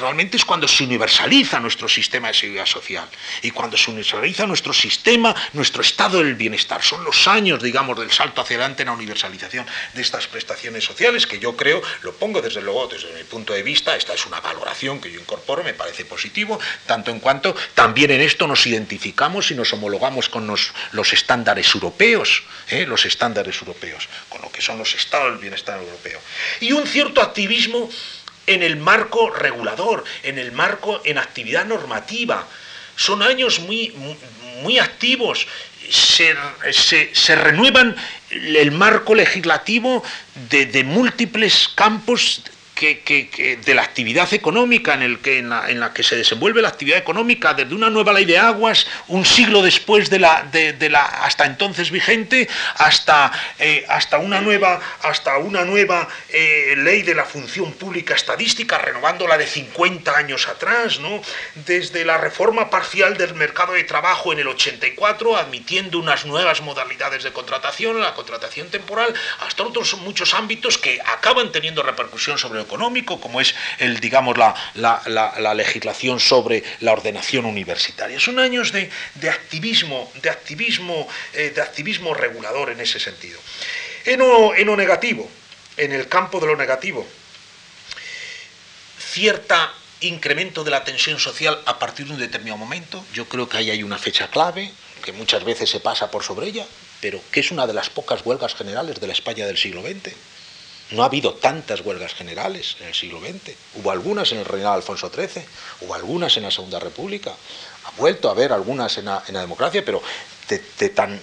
[0.00, 3.08] realmente es cuando se universaliza nuestro sistema de seguridad social
[3.42, 6.82] y cuando se universaliza nuestro sistema, nuestro estado del bienestar.
[6.82, 11.26] Son los años, digamos, del salto hacia adelante en la universalización de estas prestaciones sociales
[11.26, 14.40] que yo creo, lo pongo desde luego desde mi punto de vista, esta es una
[14.40, 19.50] valoración que yo incorporo, me parece positivo, tanto en cuanto también en esto nos identificamos
[19.50, 20.72] y nos homologamos con los,
[21.12, 22.86] estándares europeos, ¿eh?
[22.86, 26.20] los estándares europeos, con lo que son los estados del bienestar europeo.
[26.60, 27.90] Y un cierto activismo
[28.46, 32.46] en el marco regulador, en el marco en actividad normativa.
[32.96, 33.94] Son años muy,
[34.62, 35.46] muy activos.
[35.90, 36.34] Se,
[37.12, 37.96] se, renuevan
[38.30, 40.02] el marco legislativo
[40.48, 42.42] de, de múltiples campos
[42.82, 48.12] de la actividad económica en, la, que se desenvuelve la actividad económica desde una nueva
[48.12, 54.40] ley de aguas, un siglo después de la, hasta entonces vigente, hasta, eh, hasta una
[54.40, 60.16] nueva, hasta una nueva eh, ley de la función pública estadística, renovando la de 50
[60.16, 61.22] años atrás, ¿no?
[61.54, 67.22] desde la reforma parcial del mercado de trabajo en el 84, admitiendo unas nuevas modalidades
[67.22, 72.66] de contratación, la contratación temporal, hasta otros muchos ámbitos que acaban teniendo repercusión sobre el
[72.72, 78.18] económico, como es el, digamos, la, legislación sobre la ordenación universitaria.
[78.18, 78.90] Son años de,
[79.28, 83.38] activismo, de activismo, eh, de activismo regulador en ese sentido.
[84.06, 85.28] En lo, negativo,
[85.76, 87.06] en el campo de lo negativo,
[88.98, 93.04] cierta incremento de la tensión social a partir de un determinado momento.
[93.12, 94.72] Yo creo que ahí hay una fecha clave,
[95.04, 96.66] que muchas veces se pasa por sobre ella,
[97.00, 100.14] pero que es una de las pocas huelgas generales de la España del siglo XX.
[100.92, 103.54] No ha habido tantas huelgas generales en el siglo XX.
[103.76, 105.44] Hubo algunas en el reinado de Alfonso XIII,
[105.80, 107.32] hubo algunas en la Segunda República.
[107.84, 110.02] Ha vuelto a haber algunas en la, democracia, pero
[110.48, 111.18] de, tan,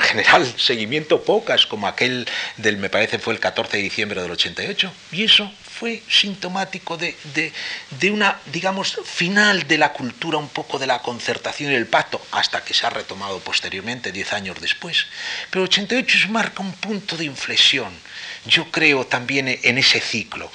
[0.00, 4.92] general seguimiento pocas como aquel del, me parece, fue el 14 de diciembre del 88.
[5.12, 5.50] Y eso
[5.82, 11.76] fue sintomático de, una, digamos, final de la cultura un poco de la concertación y
[11.76, 15.06] el pacto, hasta que se ha retomado posteriormente, diez años después.
[15.50, 17.92] Pero el 88 marca un punto de inflexión
[18.44, 20.50] yo creo también en ese ciclo.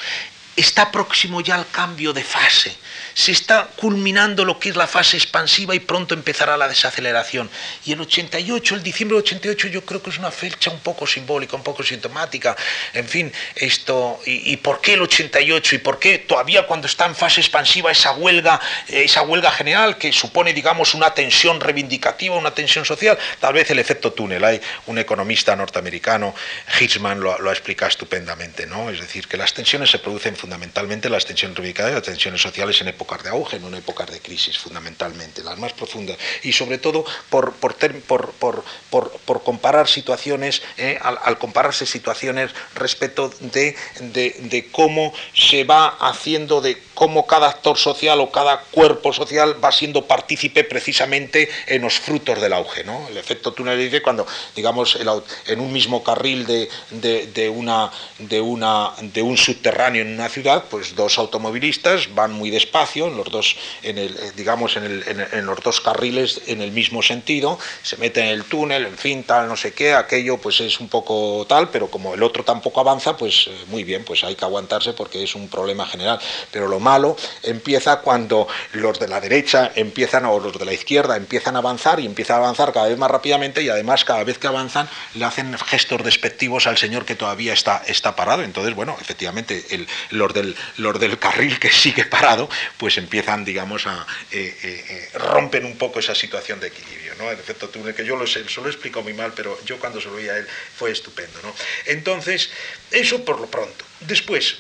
[0.56, 2.76] Está próximo ya al cambio de fase
[3.18, 7.50] se está culminando lo que es la fase expansiva y pronto empezará la desaceleración.
[7.84, 11.08] Y el 88, el diciembre del 88, yo creo que es una fecha un poco
[11.08, 12.56] simbólica, un poco sintomática.
[12.94, 17.16] En fin, esto, y, por qué el 88 y por qué todavía cuando está en
[17.16, 22.86] fase expansiva esa huelga, esa huelga general que supone, digamos, una tensión reivindicativa, una tensión
[22.86, 24.44] social, tal vez el efecto túnel.
[24.44, 26.36] Hay un economista norteamericano,
[26.80, 28.92] Hitchman, lo, lo ha explicado estupendamente, ¿no?
[28.92, 32.80] Es decir, que las tensiones se producen fundamentalmente las tensiones reivindicadas y las tensiones sociales
[32.82, 36.18] en épocas de auge, no en épocas de crisis, fundamentalmente, las más profundas.
[36.44, 44.68] Y sobre todo por, por, por, comparar situaciones, eh, al, compararse situaciones respecto de, de,
[44.74, 50.06] cómo se va haciendo, de cómo cada actor social o cada cuerpo social va siendo
[50.06, 52.84] partícipe precisamente en los frutos del auge.
[52.84, 53.08] ¿no?
[53.08, 54.98] El efecto túnel dice cuando, digamos,
[55.46, 57.90] en un mismo carril de, de, una,
[58.20, 63.18] de, una, de un subterráneo en una ciudad, pues dos automovilistas van muy despacio, en
[63.18, 68.32] los dos, eh, digamos, en, los dos carriles en el mismo sentido, se meten en
[68.32, 71.90] el túnel, en fin, tal, no sé qué, aquello pues es un poco tal, pero
[71.90, 75.36] como el otro tampoco avanza, pues eh, muy bien, pues hay que aguantarse porque es
[75.36, 76.20] un problema general.
[76.52, 81.16] Pero lo malo empieza cuando los de la derecha empiezan o los de la izquierda
[81.16, 84.38] empiezan a avanzar y empiezan a avanzar cada vez más rápidamente y además cada vez
[84.38, 88.44] que avanzan le hacen gestos despectivos al señor que todavía está, está parado.
[88.44, 89.66] Entonces, bueno, efectivamente,
[90.12, 95.10] los, del, los del carril que sigue parado, pues empiezan, digamos, a eh, eh, eh,
[95.18, 97.30] rompen un poco esa situación de equilibrio, ¿no?
[97.30, 100.08] El efecto túnel, que yo lo se lo explico muy mal, pero yo cuando se
[100.08, 101.54] lo oí a él fue estupendo, ¿no?
[101.86, 102.50] Entonces,
[102.92, 103.84] eso por lo pronto.
[104.02, 104.58] Después,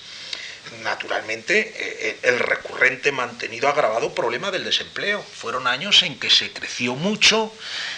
[0.84, 5.24] naturalmente, el recurrente, mantenido, agravado problema del desempleo.
[5.24, 7.54] Fueron años en que se creció mucho,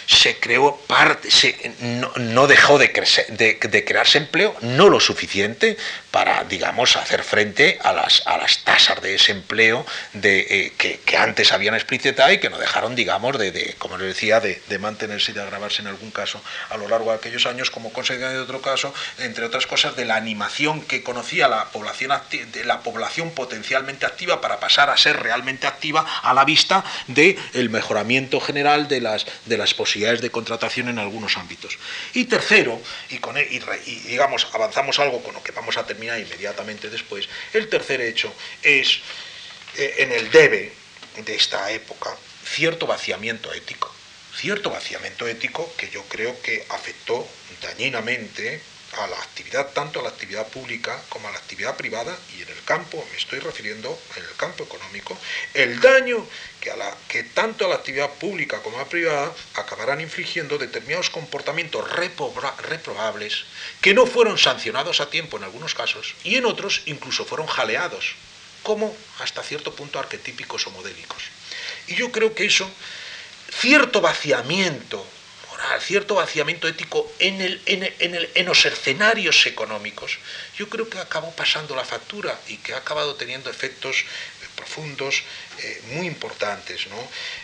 [0.06, 5.76] se creó parte, se, no, dejó de, crecer, de, crearse empleo, no lo suficiente
[6.10, 11.52] para, digamos, hacer frente a las, a las tasas de desempleo de, eh, que, antes
[11.52, 15.42] habían explicitado y que no dejaron, digamos, de, como les decía, de, mantenerse y de
[15.42, 16.40] agravarse en algún caso
[16.70, 20.04] a lo largo de aquellos años, como consecuencia de otro caso, entre otras cosas, de
[20.04, 25.22] la animación que conocía la población, de la población potencialmente activa para pasar a ser
[25.22, 30.30] realmente activa a la vista del el mejoramiento general de las, de las posibilidades de
[30.30, 31.78] contratación en algunos ámbitos.
[32.14, 32.80] Y tercero,
[33.10, 37.28] y, con, e, y, digamos, avanzamos algo con lo que vamos a terminar inmediatamente después,
[37.52, 38.32] el tercer hecho
[38.62, 39.00] es,
[39.76, 40.72] eh, en el debe
[41.24, 43.94] de esta época, cierto vaciamiento ético.
[44.36, 47.28] Cierto vaciamiento ético que yo creo que afectó
[47.62, 48.60] dañinamente
[48.98, 52.48] a la actividad, tanto a la actividad pública como a la actividad privada, y en
[52.48, 55.16] el campo, me estoy refiriendo en el campo económico,
[55.54, 56.26] el daño
[56.60, 60.58] que, a la, que tanto a la actividad pública como a la privada acabarán infligiendo
[60.58, 63.44] determinados comportamientos reprobables
[63.80, 68.14] que no fueron sancionados a tiempo en algunos casos y en otros incluso fueron jaleados,
[68.62, 71.22] como hasta cierto punto arquetípicos o modélicos.
[71.86, 72.70] Y yo creo que eso,
[73.50, 75.06] cierto vaciamiento
[75.80, 80.18] cierto vaciamiento ético en, el, en, los escenarios económicos,
[80.56, 84.04] yo creo que acabó pasando la factura y que ha acabado teniendo efectos
[84.56, 85.22] profundos
[85.58, 86.86] eh, muy importantes.
[86.86, 86.96] ¿no?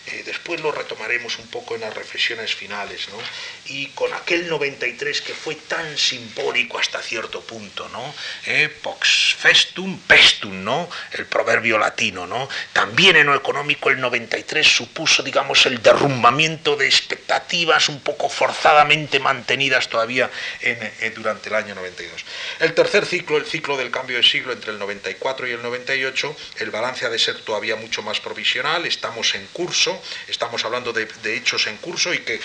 [0.07, 3.09] Eh, después lo retomaremos un poco en las reflexiones finales.
[3.09, 3.19] ¿no?
[3.67, 8.15] Y con aquel 93 que fue tan simbólico hasta cierto punto, ¿no?
[8.47, 10.89] Eh, pox festum pestum, ¿no?
[11.13, 12.27] el proverbio latino.
[12.27, 12.49] ¿no?
[12.73, 19.21] También en lo económico el 93 supuso, digamos, el derrumbamiento de expectativas un poco forzadamente
[19.21, 20.31] mantenidas todavía
[20.61, 22.25] en, durante el año 92.
[22.61, 26.37] El tercer ciclo, el ciclo del cambio de siglo entre el 94 y el 98,
[26.59, 31.67] el balance ha de ser todavía mucho provisional, estamos en curso, estamos hablando de, hechos
[31.67, 32.41] en curso y que,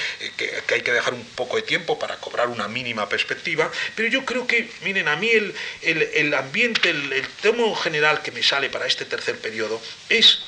[0.74, 4.48] hay que dejar un poco de tiempo para cobrar una mínima perspectiva, pero yo creo
[4.48, 9.06] que, miren, a mí el, el, ambiente, el, tema general que me sale para este
[9.06, 10.40] tercer periodo es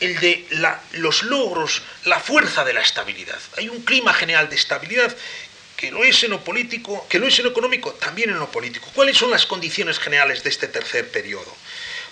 [0.00, 0.46] el de
[0.92, 3.38] los logros, la fuerza de la estabilidad.
[3.56, 5.16] Hay un clima general de estabilidad
[5.76, 8.50] que lo es en lo político, que lo es en lo económico, también en lo
[8.50, 8.90] político.
[8.94, 11.54] ¿Cuáles son las condiciones generales de este tercer periodo?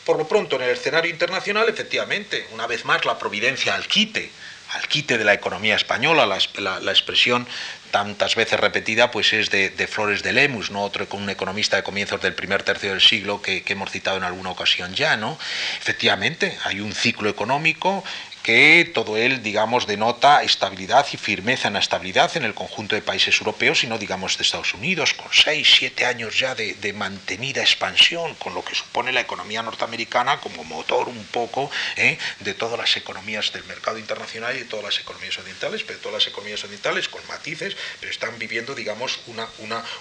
[0.04, 4.30] Por lo pronto, en el escenario internacional, efectivamente, una vez más, la providencia al quite,
[4.72, 7.46] al quite de la economía española, la, expresión
[7.90, 10.82] tantas veces repetida, pues es de, Flores de Lemus, ¿no?
[10.82, 14.24] otro un economista de comienzos del primer tercio del siglo que, que, hemos citado en
[14.24, 15.38] alguna ocasión ya, ¿no?
[15.78, 18.02] Efectivamente, hay un ciclo económico
[18.42, 23.02] que todo él, digamos, denota estabilidad y firmeza en la estabilidad en el conjunto de
[23.02, 27.62] países europeos y no, digamos, de Estados Unidos, con seis, siete años ya de, mantenida
[27.62, 32.18] expansión, con lo que supone la economía norteamericana como motor un poco ¿eh?
[32.40, 36.24] de todas las economías del mercado internacional y de todas las economías orientales, pero todas
[36.24, 39.46] las economías orientales con matices, pero están viviendo, digamos, una,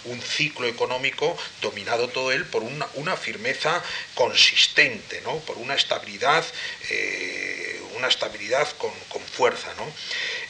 [0.06, 3.82] un ciclo económico dominado todo él por una, una firmeza
[4.16, 5.38] consistente, ¿no?
[5.40, 6.44] por una estabilidad,
[6.90, 9.70] eh, una estabilidad con, fuerza.
[9.78, 9.92] ¿no?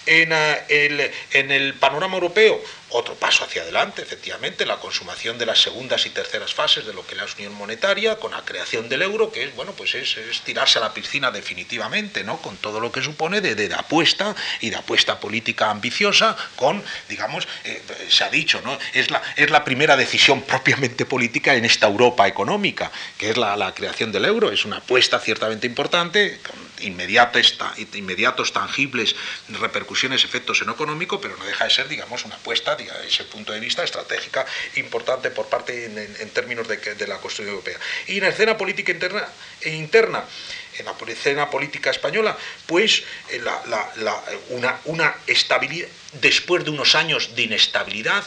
[0.06, 0.32] En,
[0.70, 2.62] el, en el panorama europeo,
[2.94, 7.06] otro paso hacia adelante, efectivamente, la consumación de las segundas y terceras fases de lo
[7.06, 10.18] que es la unión monetaria, con la creación del euro, que es, bueno, pues es,
[10.44, 12.42] tirarse a la piscina definitivamente, ¿no?
[12.42, 17.82] Con todo lo que supone de, apuesta y de apuesta política ambiciosa, con, digamos, eh,
[18.10, 18.78] se ha dicho, ¿no?
[18.94, 23.56] Es la, es la primera decisión propiamente política en esta Europa económica, que es la,
[23.56, 27.57] la creación del euro, es una apuesta ciertamente importante, con inmediatos,
[27.93, 29.15] inmediatos tangibles
[29.49, 33.53] repercusiones, efectos en económico, pero no deja de ser, digamos, una apuesta desde ese punto
[33.53, 37.77] de vista estratégica importante por parte en, términos de, la Constitución Europea.
[38.07, 39.27] Y en la escena política interna,
[39.61, 40.23] e interna
[40.77, 43.41] en la escena política española, pues eh,
[44.49, 48.23] una, una estabilidad, después de unos años de inestabilidad,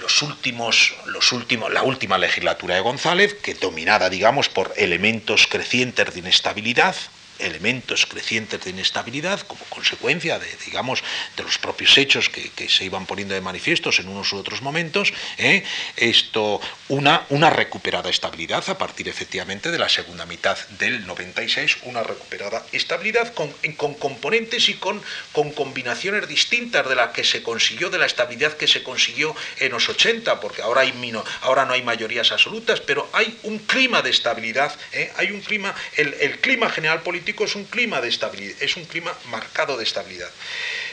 [0.00, 6.12] los últimos, los últimos, la última legislatura de González, que dominada, digamos, por elementos crecientes
[6.12, 6.96] de inestabilidad,
[7.38, 11.02] elementos crecientes de inestabilidad como consecuencia de, digamos,
[11.36, 15.12] de los propios hechos que, se iban poniendo de manifiestos en unos u otros momentos,
[15.38, 15.62] ¿eh?
[15.96, 22.02] esto, una, una recuperada estabilidad a partir efectivamente de la segunda mitad del 96, una
[22.02, 27.90] recuperada estabilidad con, con componentes y con, con combinaciones distintas de la que se consiguió,
[27.90, 30.94] de la estabilidad que se consiguió en los 80, porque ahora, hay,
[31.42, 35.12] ahora no hay mayorías absolutas, pero hay un clima de estabilidad, ¿eh?
[35.16, 38.84] hay un clima, el, el clima general político es un clima de estabilidad, es un
[38.84, 40.30] clima marcado de estabilidad.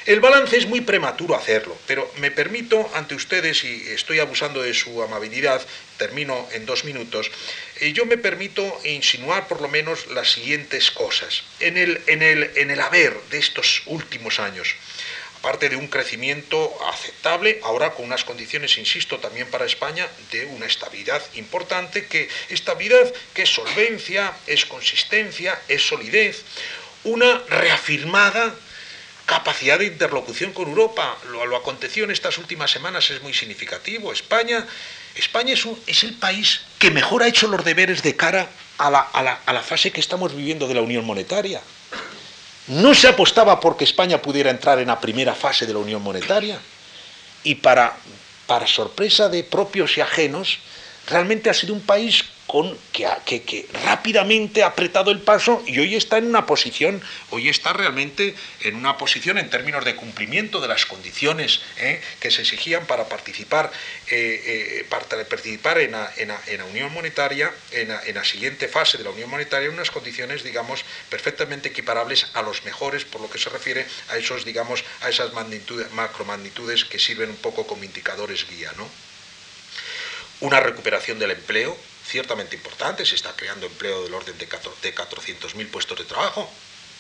[0.06, 4.74] El balance es muy prematuro hacerlo, pero me permito ante ustedes, y estoy abusando de
[4.74, 5.62] su amabilidad,
[5.98, 7.30] termino en dos minutos,
[7.80, 11.44] eh, yo me permito insinuar por lo menos las siguientes cosas.
[11.60, 14.76] En el, en el, en el haber de estos últimos años,
[15.42, 20.68] aparte de un crecimiento aceptable, ahora con unas condiciones, insisto, también para España, de una
[20.68, 26.44] estabilidad importante, que estabilidad que es solvencia, es consistencia, es solidez,
[27.04, 28.54] una reafirmada
[29.26, 31.18] capacidad de interlocución con Europa.
[31.32, 34.14] Lo, lo aconteció en estas últimas semanas es muy significativo.
[34.14, 34.68] España,
[35.16, 39.92] España es, el país que mejor ha hecho los deberes de cara a la fase
[39.92, 41.62] que estamos viviendo de la Unión Monetaria.
[42.68, 46.60] No se apostaba porque España pudiera entrar en la primera fase de la Unión Monetaria
[47.44, 47.98] y para,
[48.46, 50.60] para sorpresa de propios y ajenos,
[51.08, 52.24] realmente ha sido un país
[52.92, 58.36] que, rápidamente ha apretado el paso y hoy está en una posición, hoy está realmente
[58.62, 62.02] en una posición en términos de cumplimiento de las condiciones ¿eh?
[62.20, 63.72] que se exigían para participar,
[64.10, 66.12] eh, eh, para participar en la,
[66.70, 71.70] Unión Monetaria, en la, siguiente fase de la Unión Monetaria, en unas condiciones, digamos, perfectamente
[71.70, 75.92] equiparables a los mejores por lo que se refiere a esos, digamos, a esas magnitudes,
[75.94, 78.88] macromagnitudes que sirven un poco como indicadores guía, ¿no?
[80.42, 81.78] Una recuperación del empleo,
[82.12, 86.52] ciertamente importante, se está creando empleo del orden de 400.000 puestos de trabajo,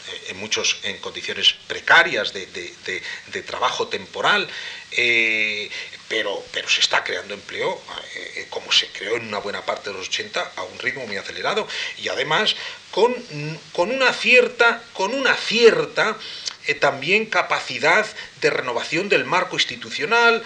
[0.07, 4.47] eh, en muchos en condiciones precarias de, trabajo temporal,
[4.91, 5.69] eh,
[6.07, 7.81] pero, pero se está creando empleo,
[8.15, 11.17] eh, como se creó en una buena parte de los 80, a un ritmo muy
[11.17, 12.55] acelerado, y además
[12.91, 13.13] con,
[13.73, 16.17] con una cierta, con una cierta
[16.79, 18.05] también capacidad
[18.41, 20.43] de renovación del marco institucional,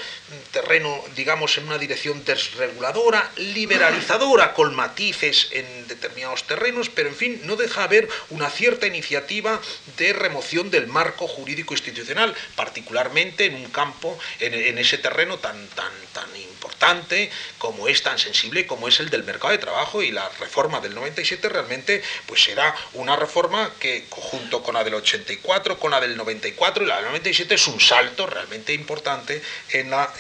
[0.52, 7.42] terreno, digamos, en una dirección desreguladora, liberalizadora, con matices en determinados terrenos, pero en fin,
[7.46, 9.62] no deja haber una cierta iniciativa
[9.98, 15.92] de remoción del marco jurídico institucional, particularmente en un campo, en, ese terreno tan, tan,
[16.14, 20.28] tan importante como es, tan sensible como es el del mercado de trabajo y la
[20.40, 25.92] reforma del 97 realmente pues será una reforma que junto con la del 84, con
[25.92, 30.12] la del 94 y la del 97 es un salto realmente importante en la,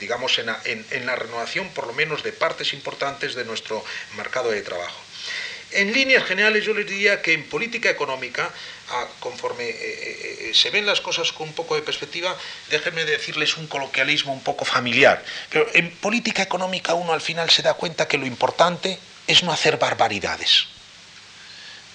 [0.00, 3.84] digamos, en la, renovación, por lo menos, de partes importantes de nuestro
[4.16, 5.00] mercado de trabajo.
[5.70, 8.50] En líneas generales yo les diría que en política económica,
[8.90, 12.34] ah, conforme eh, eh, eh, se ven las cosas con un poco de perspectiva,
[12.70, 17.60] déjenme decirles un coloquialismo un poco familiar, pero en política económica uno al final se
[17.60, 20.68] da cuenta que lo importante es no hacer barbaridades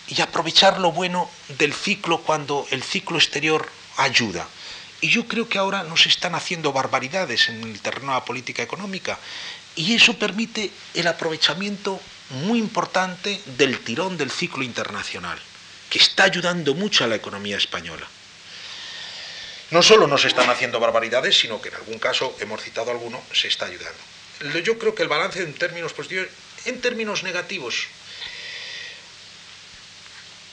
[0.07, 3.67] y aprovechar lo bueno del ciclo cuando el ciclo exterior
[3.97, 4.47] ayuda.
[5.01, 8.63] Y yo creo que ahora nos están haciendo barbaridades en el terreno de la política
[8.63, 9.19] económica
[9.75, 15.37] y eso permite el aprovechamiento muy importante del tirón del ciclo internacional,
[15.89, 18.07] que está ayudando mucho a la economía española.
[19.71, 23.47] No solo nos están haciendo barbaridades, sino que en algún caso, hemos citado alguno, se
[23.47, 23.99] está ayudando.
[24.63, 26.27] Yo creo que el balance en términos positivos,
[26.65, 27.87] en términos negativos,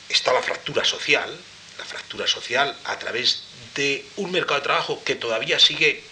[0.09, 1.37] está la fractura social,
[1.81, 3.43] la fractura social a través
[3.75, 6.05] de un mercado de trabajo que todavía sigue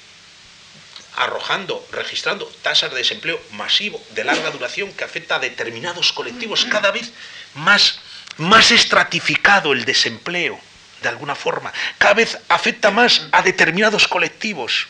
[1.16, 6.90] arrojando, registrando tasas de desempleo masivo de larga duración que afecta a determinados colectivos cada
[6.90, 7.12] vez
[7.54, 8.00] más
[8.38, 10.58] más estratificado el desempleo,
[11.02, 11.72] de alguna forma.
[11.98, 14.86] Cada vez afecta más a determinados colectivos,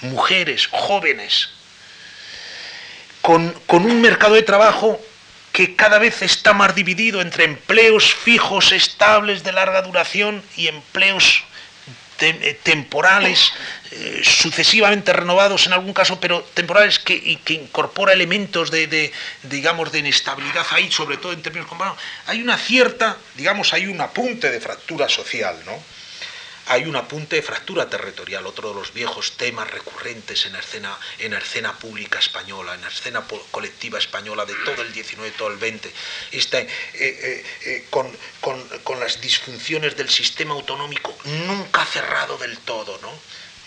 [0.00, 1.50] mujeres, jóvenes,
[3.20, 5.00] con, con un mercado de trabajo
[5.52, 11.44] que cada vez está más dividido entre empleos fijos, estables, de larga duración y empleos
[12.20, 13.52] eh, temporales,
[13.90, 19.12] eh, sucesivamente renovados en algún caso, pero temporales que, y que incorpora elementos de,
[19.42, 22.00] digamos, de inestabilidad ahí, sobre todo en términos comparados.
[22.26, 25.82] Hay una cierta, digamos, hay un apunte de fractura social, ¿no?
[26.72, 30.98] Hay un apunte de fractura territorial, otro de los viejos temas recurrentes en la escena,
[31.18, 35.36] en la escena pública española, en la escena colectiva española de todo el 19 y
[35.36, 35.92] todo el 20,
[36.32, 41.14] este, eh, eh, eh, con, con, las disfunciones del sistema autonómico
[41.46, 43.12] nunca cerrado del todo, ¿no?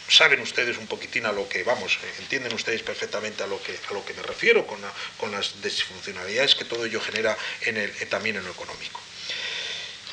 [0.07, 3.93] saben ustedes un poquitín a lo que, vamos, entienden ustedes perfectamente a lo que, a
[3.93, 4.79] lo que me refiero con,
[5.19, 8.99] con las disfuncionalidades que todo ello genera en el, también en lo económico.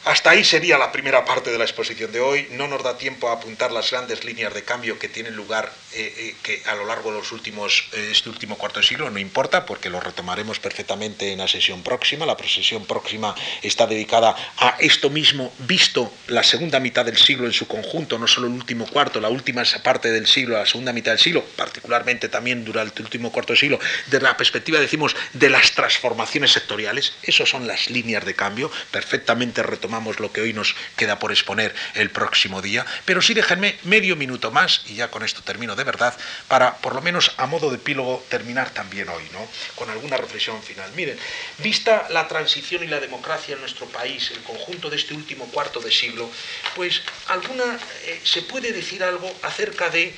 [0.05, 2.49] Hasta ahí sería la primera parte de la exposición de hoy.
[2.51, 6.13] No nos da tiempo a apuntar las grandes líneas de cambio que tienen lugar eh,
[6.19, 9.09] eh, que a lo largo de los últimos, eh, este último cuarto de siglo.
[9.11, 12.27] No importa porque lo retomaremos perfectamente en la sesión próxima.
[12.27, 17.53] La sesión próxima está dedicada a esto mismo, visto la segunda mitad del siglo en
[17.53, 21.13] su conjunto, no solo el último cuarto, la última parte del siglo, la segunda mitad
[21.13, 25.49] del siglo, particularmente también durante el último cuarto de siglo, desde la perspectiva, decimos, de
[25.49, 27.13] las transformaciones sectoriales.
[27.23, 31.75] Esas son las líneas de cambio perfectamente retomadas lo que hoy nos queda por exponer
[31.95, 35.85] el próximo día, pero sí déjenme medio minuto más, y ya con esto termino de
[35.85, 36.17] verdad,
[36.49, 39.47] para por lo menos a modo de epílogo terminar también hoy, ¿no?
[39.75, 40.91] Con alguna reflexión final.
[40.97, 41.19] Miren,
[41.59, 45.81] vista la transición y la democracia en nuestro país, el conjunto de este último cuarto
[45.81, 46.31] de siglo,
[46.75, 50.15] pues alguna eh, se puede decir algo acerca de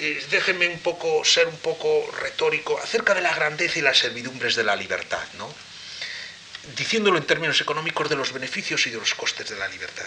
[0.00, 4.54] eh, déjenme un poco ser un poco retórico acerca de la grandeza y las servidumbres
[4.54, 5.67] de la libertad, ¿no?
[6.76, 10.06] Diciéndolo en términos económicos, de los beneficios y de los costes de la libertad.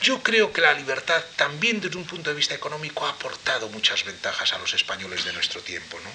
[0.00, 4.04] Yo creo que la libertad también desde un punto de vista económico ha aportado muchas
[4.04, 5.98] ventajas a los españoles de nuestro tiempo.
[6.02, 6.10] ¿no?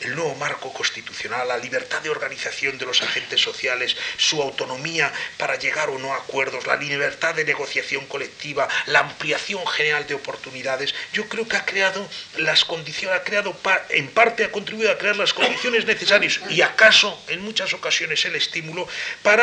[0.00, 5.56] El nuevo marco constitucional, la libertad de organización de los agentes sociales, su autonomía para
[5.58, 10.94] llegar o no a acuerdos, la libertad de negociación colectiva, la ampliación general de oportunidades,
[11.12, 12.08] yo creo que ha creado
[12.38, 13.56] las condiciones, ha creado
[13.90, 18.36] en parte ha contribuido a crear las condiciones necesarias y acaso en muchas ocasiones el
[18.36, 18.88] estímulo
[19.22, 19.35] para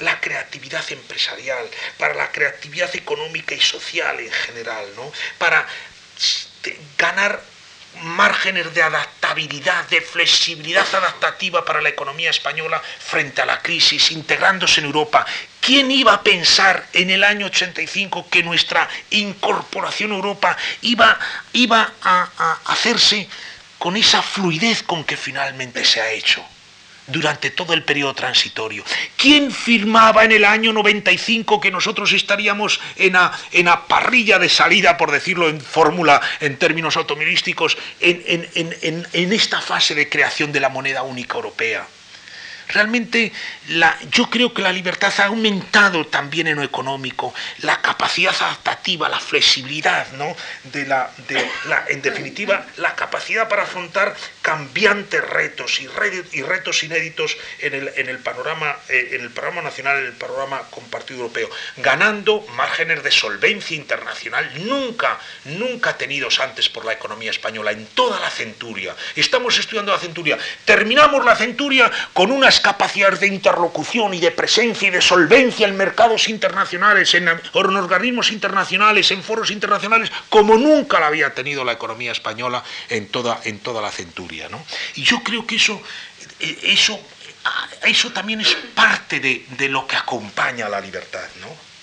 [0.00, 1.68] la creatividad empresarial,
[1.98, 5.12] para la creatividad económica y social en general, ¿no?
[5.38, 5.66] para
[6.98, 7.40] ganar
[8.02, 14.80] márgenes de adaptabilidad, de flexibilidad adaptativa para la economía española frente a la crisis, integrándose
[14.80, 15.24] en Europa.
[15.60, 21.18] ¿Quién iba a pensar en el año 85 que nuestra incorporación a Europa iba,
[21.52, 23.28] iba a, a hacerse
[23.78, 26.44] con esa fluidez con que finalmente se ha hecho?
[27.06, 28.84] Durante todo el periodo transitorio.
[29.16, 34.96] ¿Quién firmaba en el año 95 que nosotros estaríamos en la, en parrilla de salida,
[34.96, 40.68] por decirlo en fórmula, en términos automovilísticos, en, en esta fase de creación de la
[40.68, 41.86] moneda única europea?
[42.68, 43.32] Realmente
[44.10, 49.20] yo creo que la libertad ha aumentado también en lo económico, la capacidad adaptativa, la
[49.20, 50.34] flexibilidad, ¿no?
[50.72, 51.10] de la,
[51.88, 55.88] en definitiva, la capacidad para afrontar cambiantes retos y,
[56.42, 57.72] retos inéditos en
[58.08, 61.48] el, panorama, eh, en el panorama nacional, en el panorama compartido europeo,
[61.78, 68.20] ganando márgenes de solvencia internacional nunca, nunca tenidos antes por la economía española en toda
[68.20, 68.94] la centuria.
[69.16, 74.88] Estamos estudiando la centuria, terminamos la centuria con una capacidades de interlocución y de presencia
[74.88, 81.06] y de solvencia en mercados internacionales, en organismos internacionales, en foros internacionales, como nunca la
[81.06, 83.40] había tenido la economía española en toda
[83.80, 84.33] la centuria.
[84.94, 85.80] Y yo creo que eso,
[86.40, 87.00] eh, eso,
[87.82, 91.28] eso también es parte de, lo que acompaña a la libertad.
[91.40, 91.74] ¿no?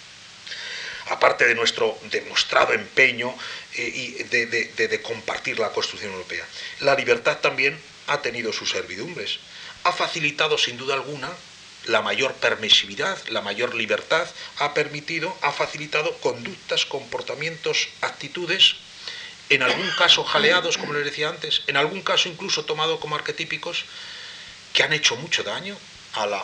[1.09, 3.35] aparte de nuestro demostrado empeño
[3.75, 6.45] eh, y de, de, compartir la construcción europea.
[6.79, 9.39] La libertad también ha tenido sus servidumbres
[9.83, 11.29] ha facilitado sin duda alguna
[11.85, 14.27] la mayor permisividad, la mayor libertad,
[14.59, 18.75] ha permitido, ha facilitado conductas, comportamientos, actitudes,
[19.51, 23.83] en algún caso jaleados, como les decía antes, en algún caso incluso tomado como arquetípicos,
[24.73, 25.77] que han hecho mucho daño
[26.13, 26.43] a la,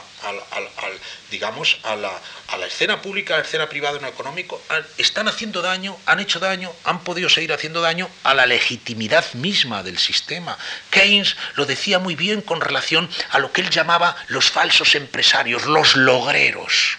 [1.32, 2.12] digamos, a la,
[2.50, 4.62] a la escena pública, a la escena privada en lo económico,
[4.98, 9.84] están haciendo daño, han hecho daño, han podido seguir haciendo daño a la legitimidad misma
[9.84, 10.58] del sistema.
[10.90, 15.66] Keynes lo decía muy bien con relación a lo que él llamaba los falsos empresarios,
[15.66, 16.98] los logreros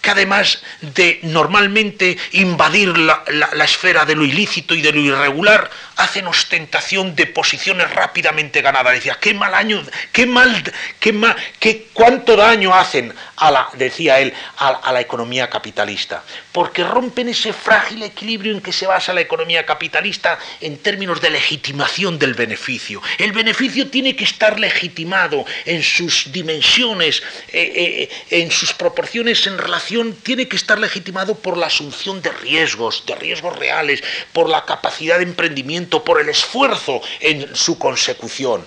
[0.00, 3.22] que además de normalmente invadir la,
[3.64, 8.94] esfera de lo ilícito y de lo irregular, hacen ostentación de posiciones rápidamente ganadas.
[8.94, 9.82] Decía, qué mal año,
[10.12, 15.48] qué mal, qué mal, qué, cuánto daño hacen a la, decía él, a, la economía
[15.48, 16.22] capitalista,
[16.52, 21.30] porque rompen ese frágil equilibrio en que se basa la economía capitalista en términos de
[21.30, 23.02] legitimación del beneficio.
[23.18, 29.56] El beneficio tiene que estar legitimado en sus dimensiones, eh, eh, en sus proporciones en
[29.56, 34.02] relación, tiene que estar legitimado por la asunción de riesgos, de riesgos reales,
[34.34, 38.66] por la capacidad de emprendimiento, por el esfuerzo en su consecución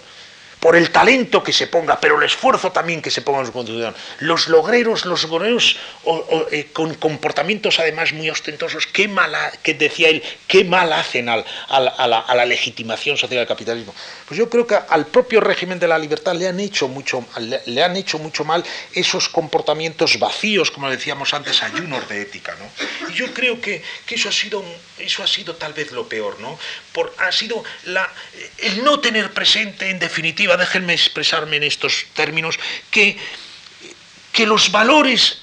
[0.64, 3.52] por el talento que se ponga, pero el esfuerzo también que se ponga en su
[3.52, 3.94] construcción.
[4.20, 5.76] Los logreros, los logreros
[6.52, 11.44] eh, con comportamientos además muy ostentosos, qué mal, que decía él, qué mal hacen a,
[11.68, 13.94] la, legitimación social del capitalismo.
[14.26, 17.26] Pues yo creo que al propio régimen de la libertad le han hecho mucho,
[17.66, 18.64] le, han hecho mucho mal
[18.94, 22.56] esos comportamientos vacíos, como decíamos antes, ayunos de ética.
[22.58, 23.10] ¿no?
[23.10, 24.64] Y yo creo que, eso, ha sido,
[24.98, 26.58] eso ha sido tal vez lo peor, ¿no?
[26.94, 27.64] Por, ha sido
[28.60, 32.60] el no tener presente, en definitiva, déjenme expresarme en estos términos,
[32.92, 33.18] que,
[34.32, 35.42] que los valores,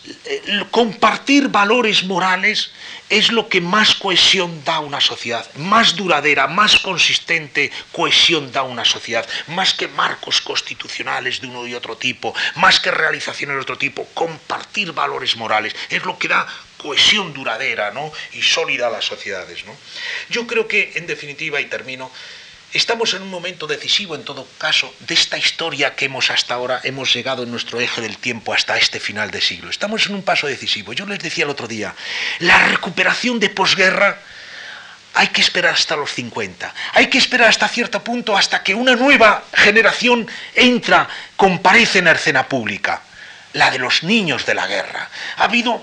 [0.70, 2.70] compartir valores morales
[3.08, 8.60] es lo que más cohesión da a una sociedad, más duradera, más consistente cohesión da
[8.60, 13.56] a una sociedad, más que marcos constitucionales de uno y otro tipo, más que realizaciones
[13.56, 16.46] de otro tipo, compartir valores morales es lo que da
[16.80, 18.12] cohesión duradera ¿no?
[18.32, 19.64] y sólida a las sociedades.
[19.64, 19.76] ¿no?
[20.30, 22.10] Yo creo que, en definitiva, y termino,
[22.72, 26.80] Estamos en un momento decisivo, en todo caso, de esta historia que hemos hasta ahora,
[26.84, 29.70] hemos llegado en nuestro eje del tiempo hasta este final de siglo.
[29.70, 30.92] Estamos en un paso decisivo.
[30.92, 31.96] Yo les decía el otro día,
[32.38, 34.20] la recuperación de posguerra
[35.14, 36.72] hay que esperar hasta los 50.
[36.92, 42.12] Hay que esperar hasta cierto punto, hasta que una nueva generación entra, comparece en la
[42.12, 43.02] escena pública
[43.52, 45.10] la de los niños de la guerra.
[45.36, 45.80] Ha, habido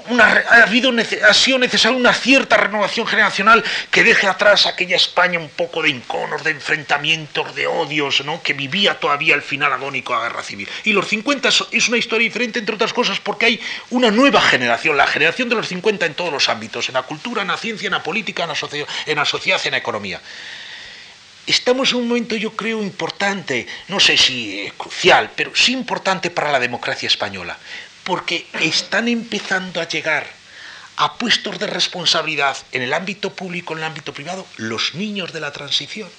[1.34, 6.44] sido necesaria una cierta renovación generacional que deje atrás aquella España un poco de inconos,
[6.44, 8.42] de enfrentamientos, de odios, ¿no?
[8.42, 10.70] que vivía todavía el final agónico de la guerra civil.
[10.84, 14.96] Y los 50 es una historia diferente, entre otras cosas, porque hay una nueva generación,
[14.98, 17.88] la generación de los 50 en todos los ámbitos, en la cultura, en la ciencia,
[17.88, 20.22] en la política, en la, en la sociedad, en la economía.
[21.48, 26.52] Estamos en un momento, yo creo, importante, no sé si crucial, pero sí importante para
[26.52, 27.58] la democracia española,
[28.04, 30.28] porque están empezando a llegar
[30.98, 35.40] a puestos de responsabilidad en el ámbito público, en el ámbito privado, los niños de
[35.40, 36.10] la transición,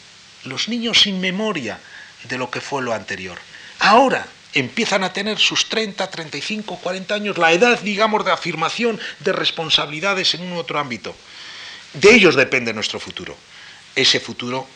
[0.44, 1.78] los niños sin memoria
[2.24, 3.38] de lo que fue lo anterior.
[3.80, 9.32] Ahora empiezan a tener sus 30, 35, 40 años, la edad, digamos, de afirmación de
[9.32, 11.14] responsabilidades en un otro ámbito.
[11.92, 13.36] De ellos depende nuestro futuro.
[13.94, 14.66] Ese futuro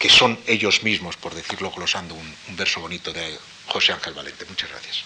[0.00, 4.46] que son ellos mismos, por decirlo glosando un, un verso bonito de José Ángel Valente.
[4.46, 5.04] Muchas gracias.